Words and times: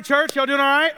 Morning, 0.00 0.28
church. 0.28 0.34
Y'all 0.34 0.46
doing 0.46 0.60
all 0.60 0.66
right? 0.66 0.94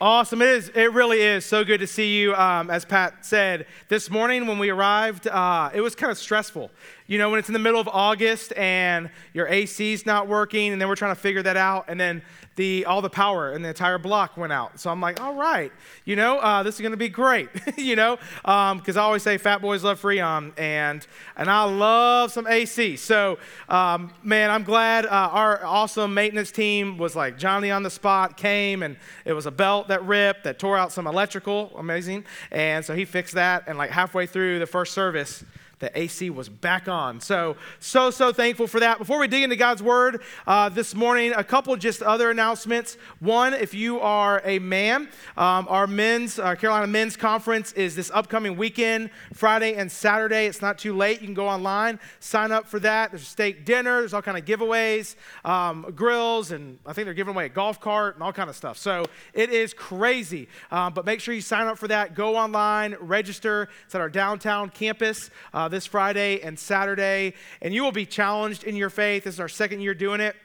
Awesome. 0.00 0.40
It 0.40 0.50
is. 0.50 0.68
It 0.68 0.92
really 0.92 1.20
is 1.20 1.44
so 1.44 1.64
good 1.64 1.80
to 1.80 1.86
see 1.88 2.16
you. 2.16 2.32
Um, 2.36 2.70
as 2.70 2.84
Pat 2.84 3.26
said, 3.26 3.66
this 3.88 4.08
morning 4.08 4.46
when 4.46 4.60
we 4.60 4.70
arrived, 4.70 5.26
uh, 5.26 5.68
it 5.74 5.80
was 5.80 5.96
kind 5.96 6.12
of 6.12 6.16
stressful. 6.16 6.70
You 7.06 7.18
know, 7.18 7.30
when 7.30 7.38
it's 7.38 7.48
in 7.48 7.52
the 7.52 7.58
middle 7.58 7.80
of 7.80 7.88
August 7.88 8.52
and 8.56 9.10
your 9.32 9.46
AC's 9.48 10.06
not 10.06 10.28
working, 10.28 10.72
and 10.72 10.80
then 10.80 10.88
we're 10.88 10.96
trying 10.96 11.14
to 11.14 11.20
figure 11.20 11.42
that 11.42 11.56
out, 11.56 11.86
and 11.88 11.98
then 11.98 12.22
the 12.56 12.84
all 12.84 13.00
the 13.00 13.10
power 13.10 13.52
in 13.52 13.62
the 13.62 13.68
entire 13.68 13.98
block 13.98 14.36
went 14.36 14.52
out. 14.52 14.78
So 14.78 14.90
I'm 14.90 15.00
like, 15.00 15.20
all 15.20 15.34
right, 15.34 15.72
you 16.04 16.16
know, 16.16 16.38
uh, 16.38 16.62
this 16.62 16.74
is 16.74 16.80
going 16.80 16.92
to 16.92 16.98
be 16.98 17.08
great, 17.08 17.48
you 17.76 17.96
know, 17.96 18.16
because 18.42 18.96
um, 18.96 18.98
I 18.98 19.00
always 19.00 19.22
say 19.22 19.38
fat 19.38 19.62
boys 19.62 19.82
love 19.82 20.00
Freon, 20.00 20.52
and 20.58 21.06
and 21.36 21.50
I 21.50 21.64
love 21.64 22.32
some 22.32 22.46
AC. 22.46 22.96
So 22.96 23.38
um, 23.68 24.12
man, 24.22 24.50
I'm 24.50 24.64
glad 24.64 25.06
uh, 25.06 25.08
our 25.08 25.64
awesome 25.64 26.14
maintenance 26.14 26.50
team 26.50 26.98
was 26.98 27.16
like 27.16 27.38
Johnny 27.38 27.70
on 27.70 27.82
the 27.82 27.90
spot 27.90 28.36
came, 28.36 28.82
and 28.82 28.96
it 29.24 29.32
was 29.32 29.46
a 29.46 29.50
belt 29.50 29.88
that 29.88 30.04
ripped 30.04 30.44
that 30.44 30.58
tore 30.58 30.76
out 30.76 30.92
some 30.92 31.06
electrical, 31.06 31.72
amazing, 31.76 32.24
and 32.50 32.84
so 32.84 32.94
he 32.94 33.04
fixed 33.04 33.34
that, 33.34 33.64
and 33.66 33.78
like 33.78 33.90
halfway 33.90 34.26
through 34.26 34.58
the 34.58 34.66
first 34.66 34.92
service 34.92 35.44
the 35.82 35.98
AC 35.98 36.30
was 36.30 36.48
back 36.48 36.86
on. 36.86 37.20
So, 37.20 37.56
so, 37.80 38.12
so 38.12 38.32
thankful 38.32 38.68
for 38.68 38.78
that. 38.78 38.98
Before 38.98 39.18
we 39.18 39.26
dig 39.26 39.42
into 39.42 39.56
God's 39.56 39.82
word 39.82 40.22
uh, 40.46 40.68
this 40.68 40.94
morning, 40.94 41.32
a 41.36 41.42
couple 41.42 41.74
just 41.76 42.02
other 42.02 42.30
announcements. 42.30 42.96
One, 43.18 43.52
if 43.52 43.74
you 43.74 43.98
are 43.98 44.40
a 44.44 44.60
man, 44.60 45.08
um, 45.36 45.66
our 45.68 45.88
men's, 45.88 46.38
uh, 46.38 46.54
Carolina 46.54 46.86
Men's 46.86 47.16
Conference 47.16 47.72
is 47.72 47.96
this 47.96 48.12
upcoming 48.14 48.56
weekend, 48.56 49.10
Friday 49.34 49.74
and 49.74 49.90
Saturday. 49.90 50.46
It's 50.46 50.62
not 50.62 50.78
too 50.78 50.96
late. 50.96 51.20
You 51.20 51.26
can 51.26 51.34
go 51.34 51.48
online, 51.48 51.98
sign 52.20 52.52
up 52.52 52.68
for 52.68 52.78
that. 52.78 53.10
There's 53.10 53.22
a 53.22 53.26
steak 53.26 53.64
dinner, 53.64 53.98
there's 53.98 54.14
all 54.14 54.22
kind 54.22 54.38
of 54.38 54.44
giveaways, 54.44 55.16
um, 55.44 55.92
grills, 55.96 56.52
and 56.52 56.78
I 56.86 56.92
think 56.92 57.06
they're 57.06 57.14
giving 57.14 57.34
away 57.34 57.46
a 57.46 57.48
golf 57.48 57.80
cart 57.80 58.14
and 58.14 58.22
all 58.22 58.32
kind 58.32 58.48
of 58.48 58.54
stuff. 58.54 58.78
So 58.78 59.04
it 59.34 59.50
is 59.50 59.74
crazy. 59.74 60.48
Um, 60.70 60.94
but 60.94 61.04
make 61.04 61.18
sure 61.18 61.34
you 61.34 61.40
sign 61.40 61.66
up 61.66 61.76
for 61.76 61.88
that. 61.88 62.14
Go 62.14 62.36
online, 62.36 62.94
register. 63.00 63.68
It's 63.84 63.96
at 63.96 64.00
our 64.00 64.08
downtown 64.08 64.70
campus. 64.70 65.28
Uh, 65.52 65.71
this 65.72 65.86
Friday 65.86 66.40
and 66.42 66.56
Saturday, 66.56 67.34
and 67.60 67.74
you 67.74 67.82
will 67.82 67.90
be 67.90 68.06
challenged 68.06 68.62
in 68.62 68.76
your 68.76 68.90
faith. 68.90 69.24
This 69.24 69.34
is 69.34 69.40
our 69.40 69.48
second 69.48 69.80
year 69.80 69.94
doing 69.94 70.20
it. 70.20 70.36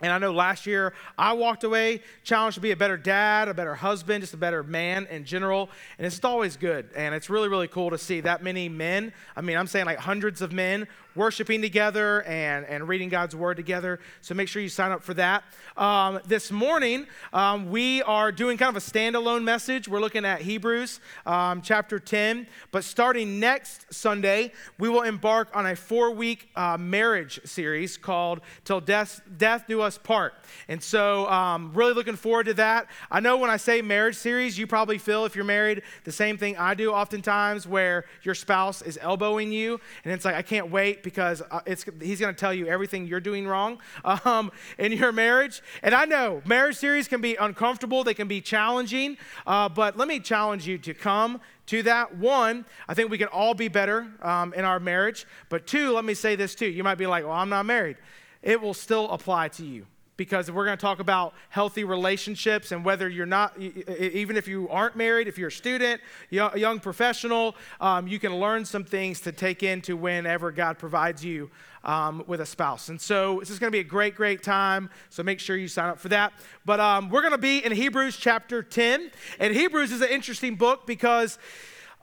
And 0.00 0.12
I 0.12 0.18
know 0.18 0.32
last 0.32 0.64
year 0.64 0.94
I 1.18 1.32
walked 1.32 1.64
away 1.64 2.02
challenged 2.22 2.54
to 2.54 2.60
be 2.60 2.70
a 2.70 2.76
better 2.76 2.96
dad, 2.96 3.48
a 3.48 3.54
better 3.54 3.74
husband, 3.74 4.22
just 4.22 4.32
a 4.32 4.36
better 4.36 4.62
man 4.62 5.06
in 5.10 5.24
general. 5.24 5.68
And 5.98 6.06
it's 6.06 6.22
always 6.24 6.56
good. 6.56 6.88
And 6.94 7.14
it's 7.16 7.28
really, 7.28 7.48
really 7.48 7.66
cool 7.66 7.90
to 7.90 7.98
see 7.98 8.20
that 8.20 8.42
many 8.42 8.68
men. 8.68 9.12
I 9.34 9.40
mean, 9.40 9.56
I'm 9.56 9.66
saying 9.66 9.86
like 9.86 9.98
hundreds 9.98 10.40
of 10.40 10.52
men 10.52 10.86
worshiping 11.18 11.60
together 11.60 12.22
and, 12.22 12.64
and 12.66 12.88
reading 12.88 13.08
God's 13.08 13.34
word 13.34 13.56
together. 13.56 13.98
So 14.20 14.34
make 14.34 14.46
sure 14.46 14.62
you 14.62 14.68
sign 14.68 14.92
up 14.92 15.02
for 15.02 15.14
that. 15.14 15.42
Um, 15.76 16.20
this 16.26 16.52
morning, 16.52 17.08
um, 17.32 17.70
we 17.70 18.02
are 18.02 18.30
doing 18.30 18.56
kind 18.56 18.74
of 18.74 18.80
a 18.80 18.86
standalone 18.86 19.42
message. 19.42 19.88
We're 19.88 20.00
looking 20.00 20.24
at 20.24 20.40
Hebrews 20.42 21.00
um, 21.26 21.60
chapter 21.60 21.98
10. 21.98 22.46
But 22.70 22.84
starting 22.84 23.40
next 23.40 23.92
Sunday, 23.92 24.52
we 24.78 24.88
will 24.88 25.02
embark 25.02 25.48
on 25.54 25.66
a 25.66 25.74
four 25.74 26.12
week 26.12 26.50
uh, 26.54 26.78
marriage 26.78 27.40
series 27.44 27.96
called 27.96 28.40
Till 28.64 28.80
Death, 28.80 29.20
Death 29.36 29.64
Do 29.66 29.82
Us 29.82 29.98
Part. 29.98 30.34
And 30.68 30.80
so, 30.80 31.28
um, 31.28 31.72
really 31.74 31.94
looking 31.94 32.16
forward 32.16 32.46
to 32.46 32.54
that. 32.54 32.86
I 33.10 33.18
know 33.18 33.38
when 33.38 33.50
I 33.50 33.56
say 33.56 33.82
marriage 33.82 34.16
series, 34.16 34.56
you 34.56 34.68
probably 34.68 34.98
feel, 34.98 35.24
if 35.24 35.34
you're 35.34 35.44
married, 35.44 35.82
the 36.04 36.12
same 36.12 36.38
thing 36.38 36.56
I 36.56 36.74
do 36.74 36.92
oftentimes, 36.92 37.66
where 37.66 38.04
your 38.22 38.36
spouse 38.36 38.82
is 38.82 38.98
elbowing 39.02 39.50
you. 39.50 39.80
And 40.04 40.12
it's 40.12 40.24
like, 40.24 40.36
I 40.36 40.42
can't 40.42 40.70
wait 40.70 41.02
because 41.08 41.42
uh, 41.50 41.60
he's 41.66 42.20
going 42.20 42.34
to 42.34 42.38
tell 42.38 42.52
you 42.52 42.66
everything 42.66 43.06
you're 43.06 43.18
doing 43.20 43.46
wrong 43.46 43.78
um, 44.24 44.52
in 44.78 44.92
your 44.92 45.10
marriage. 45.10 45.62
And 45.82 45.94
I 45.94 46.04
know 46.04 46.42
marriage 46.44 46.76
series 46.76 47.08
can 47.08 47.20
be 47.20 47.36
uncomfortable, 47.36 48.04
they 48.04 48.14
can 48.14 48.28
be 48.28 48.40
challenging, 48.40 49.16
uh, 49.46 49.68
but 49.70 49.96
let 49.96 50.06
me 50.06 50.20
challenge 50.20 50.66
you 50.66 50.76
to 50.78 50.92
come 50.92 51.40
to 51.66 51.82
that. 51.84 52.16
One, 52.16 52.66
I 52.88 52.94
think 52.94 53.10
we 53.10 53.18
can 53.18 53.28
all 53.28 53.54
be 53.54 53.68
better 53.68 54.06
um, 54.20 54.52
in 54.52 54.64
our 54.64 54.78
marriage. 54.78 55.26
But 55.48 55.66
two, 55.66 55.92
let 55.92 56.04
me 56.04 56.14
say 56.14 56.36
this 56.36 56.54
too. 56.54 56.68
You 56.68 56.84
might 56.84 56.96
be 56.96 57.06
like, 57.06 57.24
well, 57.24 57.32
I'm 57.32 57.48
not 57.48 57.64
married. 57.64 57.96
It 58.42 58.60
will 58.60 58.74
still 58.74 59.10
apply 59.10 59.48
to 59.48 59.64
you 59.64 59.86
because 60.18 60.50
we're 60.50 60.66
going 60.66 60.76
to 60.76 60.80
talk 60.80 60.98
about 60.98 61.32
healthy 61.48 61.84
relationships 61.84 62.72
and 62.72 62.84
whether 62.84 63.08
you're 63.08 63.24
not, 63.24 63.58
even 63.58 64.36
if 64.36 64.46
you 64.46 64.68
aren't 64.68 64.96
married, 64.96 65.28
if 65.28 65.38
you're 65.38 65.48
a 65.48 65.52
student, 65.52 66.02
a 66.30 66.58
young 66.58 66.80
professional, 66.80 67.56
um, 67.80 68.06
you 68.06 68.18
can 68.18 68.38
learn 68.38 68.66
some 68.66 68.84
things 68.84 69.20
to 69.20 69.32
take 69.32 69.62
into 69.62 69.96
whenever 69.96 70.50
God 70.50 70.76
provides 70.76 71.24
you 71.24 71.50
um, 71.84 72.24
with 72.26 72.40
a 72.40 72.46
spouse. 72.46 72.88
And 72.88 73.00
so 73.00 73.38
this 73.38 73.48
is 73.48 73.60
going 73.60 73.68
to 73.68 73.76
be 73.76 73.80
a 73.80 73.84
great, 73.84 74.16
great 74.16 74.42
time. 74.42 74.90
So 75.08 75.22
make 75.22 75.38
sure 75.38 75.56
you 75.56 75.68
sign 75.68 75.88
up 75.88 76.00
for 76.00 76.08
that. 76.08 76.32
But 76.66 76.80
um, 76.80 77.10
we're 77.10 77.22
going 77.22 77.32
to 77.32 77.38
be 77.38 77.64
in 77.64 77.70
Hebrews 77.70 78.16
chapter 78.16 78.62
10. 78.62 79.12
And 79.38 79.54
Hebrews 79.54 79.92
is 79.92 80.02
an 80.02 80.10
interesting 80.10 80.56
book 80.56 80.86
because. 80.86 81.38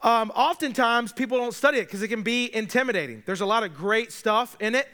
Um, 0.03 0.31
oftentimes 0.35 1.13
people 1.13 1.39
don't 1.39 1.53
study 1.53 1.79
it 1.79 1.85
because 1.85 2.03
it 2.03 2.09
can 2.09 2.21
be 2.21 2.53
intimidating. 2.53 3.23
There's 3.25 3.41
a 3.41 3.45
lot 3.45 3.63
of 3.63 3.73
great 3.73 4.11
stuff 4.11 4.55
in 4.59 4.75
it, 4.75 4.87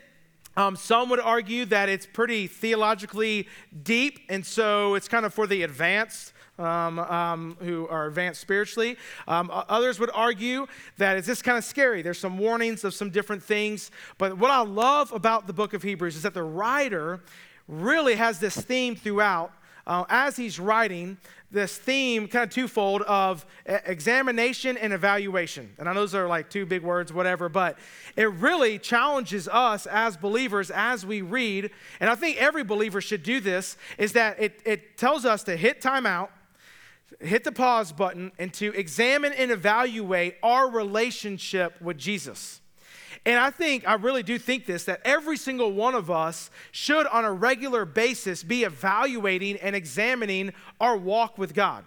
um, 0.58 0.76
some 0.76 1.10
would 1.10 1.20
argue 1.20 1.66
that 1.66 1.90
it's 1.90 2.06
pretty 2.06 2.48
theologically 2.48 3.48
deep, 3.84 4.20
and 4.30 4.46
so 4.46 4.96
it's 4.96 5.08
kind 5.08 5.26
of 5.26 5.34
for 5.34 5.48
the 5.48 5.64
advanced. 5.64 6.34
Um, 6.60 7.00
um, 7.00 7.58
who 7.62 7.88
are 7.88 8.06
advanced 8.06 8.40
spiritually. 8.40 8.96
Um, 9.28 9.50
others 9.52 10.00
would 10.00 10.12
argue 10.14 10.68
that 10.98 11.18
it's 11.18 11.26
just 11.26 11.44
kind 11.44 11.58
of 11.58 11.64
scary. 11.64 12.04
There's 12.04 12.20
some 12.20 12.38
warnings 12.38 12.84
of 12.84 12.94
some 12.94 13.10
different 13.10 13.42
things. 13.42 13.90
But 14.20 14.38
what 14.38 14.52
I 14.52 14.62
love 14.62 15.12
about 15.12 15.48
the 15.48 15.54
book 15.54 15.74
of 15.74 15.82
Hebrews 15.82 16.16
is 16.16 16.22
that 16.22 16.36
the 16.36 16.44
writer 16.44 17.22
really 17.68 18.14
has 18.14 18.38
this 18.38 18.56
theme 18.56 18.96
throughout 18.96 19.54
uh, 19.88 20.06
as 20.10 20.36
he's 20.36 20.60
writing 20.60 21.18
this 21.52 21.78
theme, 21.78 22.28
kind 22.28 22.46
of 22.46 22.50
twofold, 22.50 23.02
of 23.04 23.46
examination 23.66 24.78
and 24.78 24.94
evaluation. 24.94 25.74
And 25.78 25.90
I 25.90 25.94
know 25.94 26.00
those 26.00 26.16
are 26.16 26.28
like 26.28 26.50
two 26.50 26.66
big 26.66 26.82
words, 26.82 27.12
whatever, 27.12 27.50
but 27.50 27.78
it 28.16 28.32
really 28.32 28.80
challenges 28.80 29.48
us 29.50 29.86
as 29.86 30.16
believers 30.16 30.72
as 30.72 31.06
we 31.06 31.22
read. 31.22 31.72
And 32.00 32.10
I 32.10 32.16
think 32.16 32.38
every 32.38 32.64
believer 32.64 33.02
should 33.02 33.24
do 33.24 33.42
this, 33.42 33.78
is 33.98 34.14
that 34.14 34.40
it, 34.40 34.62
it 34.66 34.98
tells 34.98 35.26
us 35.26 35.44
to 35.44 35.58
hit 35.58 35.82
timeout, 35.82 36.30
hit 37.20 37.44
the 37.44 37.52
pause 37.52 37.92
button, 37.92 38.32
and 38.40 38.54
to 38.54 38.74
examine 38.74 39.34
and 39.34 39.52
evaluate 39.52 40.36
our 40.42 40.70
relationship 40.70 41.82
with 41.82 41.98
Jesus. 41.98 42.61
And 43.26 43.38
I 43.38 43.52
think, 43.52 43.88
I 43.88 43.94
really 43.94 44.24
do 44.24 44.40
think 44.40 44.66
this, 44.66 44.86
that 44.86 45.02
every 45.06 45.38
single 45.38 45.72
one 45.72 45.94
of 45.94 46.10
us 46.10 46.50
should, 46.72 47.06
on 47.08 47.24
a 47.24 47.32
regular 47.32 47.86
basis, 47.86 48.42
be 48.42 48.64
evaluating 48.64 49.58
and 49.58 49.76
examining 49.76 50.54
our 50.80 50.98
walk 50.98 51.38
with 51.38 51.54
God. 51.54 51.84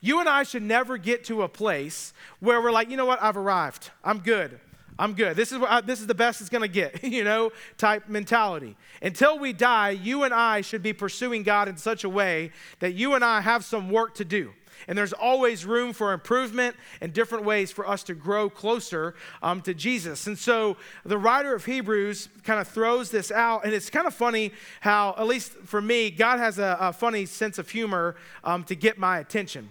You 0.00 0.20
and 0.20 0.28
I 0.28 0.42
should 0.42 0.62
never 0.62 0.98
get 0.98 1.24
to 1.24 1.42
a 1.42 1.48
place 1.48 2.12
where 2.40 2.60
we're 2.60 2.70
like, 2.70 2.90
you 2.90 2.98
know 2.98 3.06
what, 3.06 3.22
I've 3.22 3.38
arrived. 3.38 3.90
I'm 4.04 4.18
good. 4.18 4.60
I'm 4.98 5.14
good. 5.14 5.36
This 5.36 5.50
is 5.50 5.60
I, 5.66 5.80
this 5.80 6.00
is 6.00 6.06
the 6.06 6.14
best 6.14 6.40
it's 6.40 6.50
going 6.50 6.62
to 6.62 6.68
get, 6.68 7.02
you 7.12 7.24
know, 7.24 7.50
type 7.78 8.08
mentality. 8.08 8.76
Until 9.02 9.38
we 9.38 9.52
die, 9.52 9.90
you 9.90 10.22
and 10.24 10.34
I 10.34 10.60
should 10.60 10.82
be 10.82 10.92
pursuing 10.92 11.42
God 11.42 11.68
in 11.68 11.76
such 11.76 12.04
a 12.04 12.08
way 12.08 12.52
that 12.80 12.92
you 12.92 13.14
and 13.14 13.24
I 13.24 13.40
have 13.40 13.64
some 13.64 13.90
work 13.90 14.14
to 14.16 14.24
do. 14.24 14.52
And 14.88 14.96
there's 14.96 15.12
always 15.12 15.64
room 15.64 15.92
for 15.92 16.12
improvement 16.12 16.76
and 17.00 17.12
different 17.12 17.44
ways 17.44 17.72
for 17.72 17.88
us 17.88 18.02
to 18.04 18.14
grow 18.14 18.50
closer 18.50 19.14
um, 19.42 19.60
to 19.62 19.74
Jesus. 19.74 20.26
And 20.26 20.38
so 20.38 20.76
the 21.04 21.18
writer 21.18 21.54
of 21.54 21.64
Hebrews 21.64 22.28
kind 22.42 22.60
of 22.60 22.68
throws 22.68 23.10
this 23.10 23.30
out. 23.30 23.64
And 23.64 23.72
it's 23.72 23.90
kind 23.90 24.06
of 24.06 24.14
funny 24.14 24.52
how, 24.80 25.14
at 25.18 25.26
least 25.26 25.52
for 25.64 25.80
me, 25.80 26.10
God 26.10 26.38
has 26.38 26.58
a, 26.58 26.76
a 26.80 26.92
funny 26.92 27.26
sense 27.26 27.58
of 27.58 27.70
humor 27.70 28.16
um, 28.42 28.64
to 28.64 28.74
get 28.74 28.98
my 28.98 29.18
attention. 29.18 29.70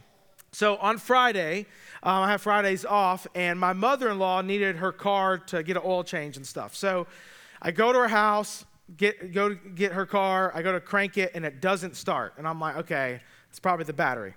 So 0.52 0.78
on 0.78 1.00
Friday, 1.00 1.66
um, 2.04 2.24
I 2.24 2.30
have 2.30 2.42
Fridays 2.42 2.86
off, 2.86 3.26
and 3.34 3.60
my 3.60 3.74
mother 3.74 4.10
in 4.10 4.20
law 4.20 4.42
needed 4.42 4.76
her 4.76 4.92
car 4.92 5.40
to 5.40 5.64
get 5.64 5.78
an 5.78 5.84
oil 5.84 6.04
change 6.04 6.38
and 6.38 6.46
stuff. 6.46 6.76
So 6.76 7.08
I 7.60 7.72
go 7.72 7.92
to 7.92 7.98
her 7.98 8.08
house, 8.08 8.64
get, 8.96 9.34
go 9.34 9.56
get 9.56 9.94
her 9.94 10.06
car, 10.06 10.52
I 10.54 10.62
go 10.62 10.72
to 10.72 10.80
crank 10.80 11.18
it, 11.18 11.32
and 11.34 11.44
it 11.44 11.60
doesn't 11.60 11.96
start. 11.96 12.34
And 12.38 12.48
I'm 12.48 12.60
like, 12.60 12.78
okay, 12.78 13.22
it's 13.50 13.60
probably 13.60 13.86
the 13.86 13.94
battery. 13.94 14.36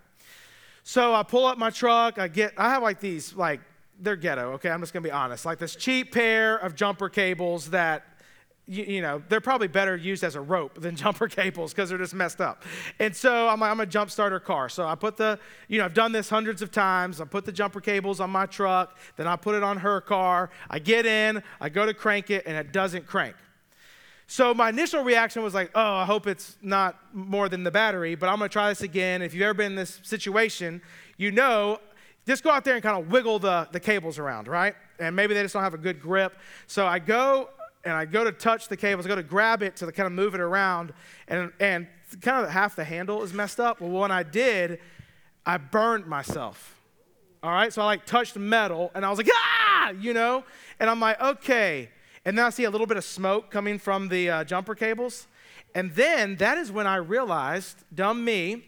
So 0.89 1.13
I 1.13 1.25
pull 1.25 1.47
up 1.47 1.59
my 1.59 1.71
truck. 1.71 2.17
I 2.17 2.29
get, 2.29 2.53
I 2.57 2.71
have 2.71 2.81
like 2.81 3.01
these, 3.01 3.35
like, 3.35 3.61
they're 3.99 4.15
ghetto, 4.15 4.53
okay? 4.53 4.71
I'm 4.71 4.79
just 4.79 4.93
gonna 4.93 5.03
be 5.03 5.11
honest. 5.11 5.45
Like 5.45 5.59
this 5.59 5.75
cheap 5.75 6.13
pair 6.15 6.57
of 6.59 6.77
jumper 6.77 7.09
cables 7.09 7.71
that, 7.71 8.05
you, 8.69 8.85
you 8.85 9.03
know, 9.03 9.21
they're 9.29 9.41
probably 9.41 9.67
better 9.67 9.97
used 9.97 10.23
as 10.23 10.37
a 10.37 10.41
rope 10.41 10.81
than 10.81 10.95
jumper 11.05 11.27
cables 11.27 11.73
because 11.73 11.89
they're 11.89 11.99
just 11.99 12.15
messed 12.15 12.41
up. 12.41 12.63
And 13.01 13.17
so 13.17 13.49
I'm, 13.49 13.61
I'm 13.65 13.81
a 13.81 13.87
jump 13.87 14.13
starter 14.13 14.39
car. 14.39 14.69
So 14.69 14.87
I 14.87 14.95
put 14.95 15.17
the, 15.17 15.41
you 15.67 15.79
know, 15.79 15.87
I've 15.87 15.95
done 15.95 16.13
this 16.13 16.31
hundreds 16.31 16.63
of 16.63 16.71
times. 16.71 17.21
I 17.21 17.25
put 17.25 17.45
the 17.45 17.53
jumper 17.53 17.81
cables 17.81 18.21
on 18.21 18.31
my 18.31 18.47
truck, 18.47 18.97
then 19.17 19.27
I 19.27 19.35
put 19.35 19.57
it 19.57 19.65
on 19.65 19.79
her 19.79 20.01
car. 20.01 20.51
I 20.71 20.79
get 20.79 21.05
in, 21.05 21.43
I 21.61 21.69
go 21.69 21.85
to 21.85 21.95
crank 21.95 22.31
it, 22.31 22.45
and 22.47 22.57
it 22.57 22.73
doesn't 22.73 23.09
crank. 23.09 23.35
So 24.29 24.53
my 24.53 24.71
initial 24.71 25.05
reaction 25.05 25.43
was 25.43 25.55
like, 25.55 25.71
oh, 25.75 25.95
I 25.95 26.05
hope 26.05 26.27
it's 26.27 26.57
not 26.61 26.99
more 27.13 27.49
than 27.49 27.63
the 27.63 27.71
battery, 27.71 28.17
but 28.17 28.29
I'm 28.29 28.39
gonna 28.39 28.49
try 28.49 28.69
this 28.69 28.83
again. 28.83 29.23
If 29.23 29.35
you've 29.35 29.43
ever 29.43 29.55
been 29.55 29.73
in 29.73 29.77
this 29.77 30.01
situation, 30.03 30.83
you 31.17 31.31
know, 31.31 31.79
just 32.27 32.43
go 32.43 32.51
out 32.51 32.65
there 32.65 32.75
and 32.75 32.83
kind 32.83 32.99
of 33.01 33.11
wiggle 33.11 33.39
the, 33.39 33.69
the 33.71 33.79
cables 33.79 34.19
around, 34.19 34.49
right? 34.49 34.75
And 34.99 35.15
maybe 35.15 35.33
they 35.33 35.43
just 35.43 35.55
don't 35.55 35.63
have 35.63 35.75
a 35.75 35.79
good 35.79 36.01
grip. 36.01 36.37
So 36.67 36.87
I 36.87 36.99
go 36.99 37.51
and 37.85 37.95
I 37.95 38.05
go 38.05 38.25
to 38.25 38.33
touch 38.33 38.67
the 38.67 38.77
cables, 38.77 39.07
I 39.07 39.09
go 39.09 39.15
to 39.15 39.23
grab 39.23 39.63
it 39.63 39.77
to 39.77 39.93
kind 39.93 40.09
of 40.09 40.13
move 40.13 40.35
it 40.35 40.41
around, 40.41 40.93
and, 41.29 41.53
and 41.61 41.87
kind 42.21 42.45
of 42.45 42.51
half 42.51 42.75
the 42.75 42.83
handle 42.83 43.23
is 43.23 43.33
messed 43.33 43.61
up. 43.61 43.81
Well, 43.81 43.91
when 43.91 44.11
I 44.11 44.25
did, 44.25 44.81
I 45.45 45.57
burned 45.59 46.07
myself. 46.07 46.75
All 47.45 47.53
right, 47.53 47.73
so 47.73 47.81
I 47.81 47.85
like 47.85 48.05
touched 48.05 48.35
metal, 48.37 48.91
and 48.97 49.07
I 49.07 49.11
was 49.11 49.19
like, 49.19 49.29
ah, 49.33 49.91
you 49.91 50.15
know, 50.15 50.43
and 50.81 50.91
I'm 50.91 50.99
like, 50.99 51.21
okay. 51.21 51.91
And 52.27 52.37
then 52.37 52.45
I 52.45 52.51
see 52.51 52.65
a 52.65 52.71
little 52.71 52.89
bit 52.89 52.97
of 52.97 53.05
smoke 53.05 53.53
coming 53.53 53.79
from 53.79 54.09
the 54.09 54.29
uh, 54.29 54.45
jumper 54.45 54.75
cables. 54.75 55.29
And 55.77 55.95
then 55.95 56.35
that 56.37 56.59
is 56.59 56.73
when 56.73 56.85
I 56.85 56.97
realized, 56.97 57.85
dumb 57.95 58.25
me, 58.25 58.65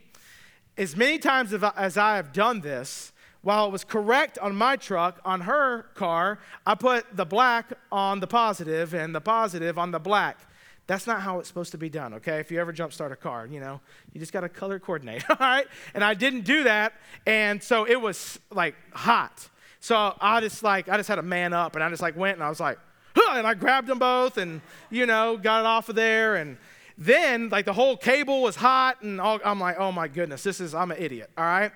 as 0.77 0.97
many 0.97 1.19
times 1.19 1.53
as 1.53 1.99
I 1.99 2.15
have 2.17 2.33
done 2.33 2.61
this, 2.61 3.13
while 3.43 3.67
it 3.67 3.73
was 3.73 3.83
correct 3.83 4.39
on 4.39 4.55
my 4.55 4.77
truck, 4.77 5.21
on 5.25 5.41
her 5.41 5.87
car, 5.95 6.39
I 6.65 6.77
put 6.77 7.17
the 7.17 7.27
black 7.27 7.73
on 7.91 8.21
the 8.21 8.29
positive 8.29 8.95
and 8.95 9.13
the 9.13 9.21
positive 9.21 9.77
on 9.77 9.91
the 9.91 9.99
black. 9.99 10.39
That's 10.87 11.09
not 11.09 11.23
how 11.23 11.41
it's 11.41 11.49
supposed 11.49 11.73
to 11.73 11.79
be 11.79 11.89
done, 11.89 12.15
okay? 12.15 12.39
If 12.39 12.53
you 12.53 12.61
ever 12.61 12.73
jump 12.73 12.93
start 12.93 13.11
a 13.11 13.17
car, 13.17 13.45
you 13.47 13.59
know, 13.59 13.81
you 14.13 14.21
just 14.21 14.33
got 14.33 14.43
to 14.43 14.49
color 14.49 14.79
coordinate, 14.79 15.25
all 15.31 15.37
right? 15.41 15.67
And 15.95 16.05
I 16.05 16.15
didn't 16.15 16.43
do 16.43 16.63
that, 16.63 16.93
and 17.27 17.61
so 17.61 17.87
it 17.87 18.01
was 18.01 18.39
like 18.53 18.77
hot. 18.93 19.49
So 19.81 20.17
I 20.21 20.41
just 20.41 20.63
like, 20.63 20.89
I 20.89 20.97
just 20.97 21.09
had 21.09 21.19
a 21.19 21.23
man 21.23 21.53
up, 21.53 21.75
and 21.75 21.83
I 21.83 21.91
just 21.91 22.03
like 22.03 22.17
went 22.17 22.37
and 22.37 22.45
I 22.45 22.49
was 22.49 22.61
like, 22.61 22.79
and 23.31 23.47
I 23.47 23.55
grabbed 23.55 23.89
them 23.89 23.99
both 23.99 24.39
and, 24.39 24.61
you 24.91 25.07
know, 25.07 25.37
got 25.37 25.61
it 25.61 25.67
off 25.67 25.89
of 25.89 25.95
there. 25.95 26.37
And 26.37 26.57
then, 26.97 27.49
like, 27.49 27.65
the 27.65 27.73
whole 27.73 27.97
cable 27.97 28.43
was 28.43 28.57
hot, 28.57 29.03
and 29.03 29.21
all, 29.21 29.39
I'm 29.45 29.61
like, 29.61 29.79
oh 29.79 29.93
my 29.93 30.09
goodness, 30.09 30.43
this 30.43 30.61
is, 30.61 30.75
I'm 30.75 30.91
an 30.91 30.97
idiot, 31.01 31.31
all 31.39 31.45
right? 31.45 31.73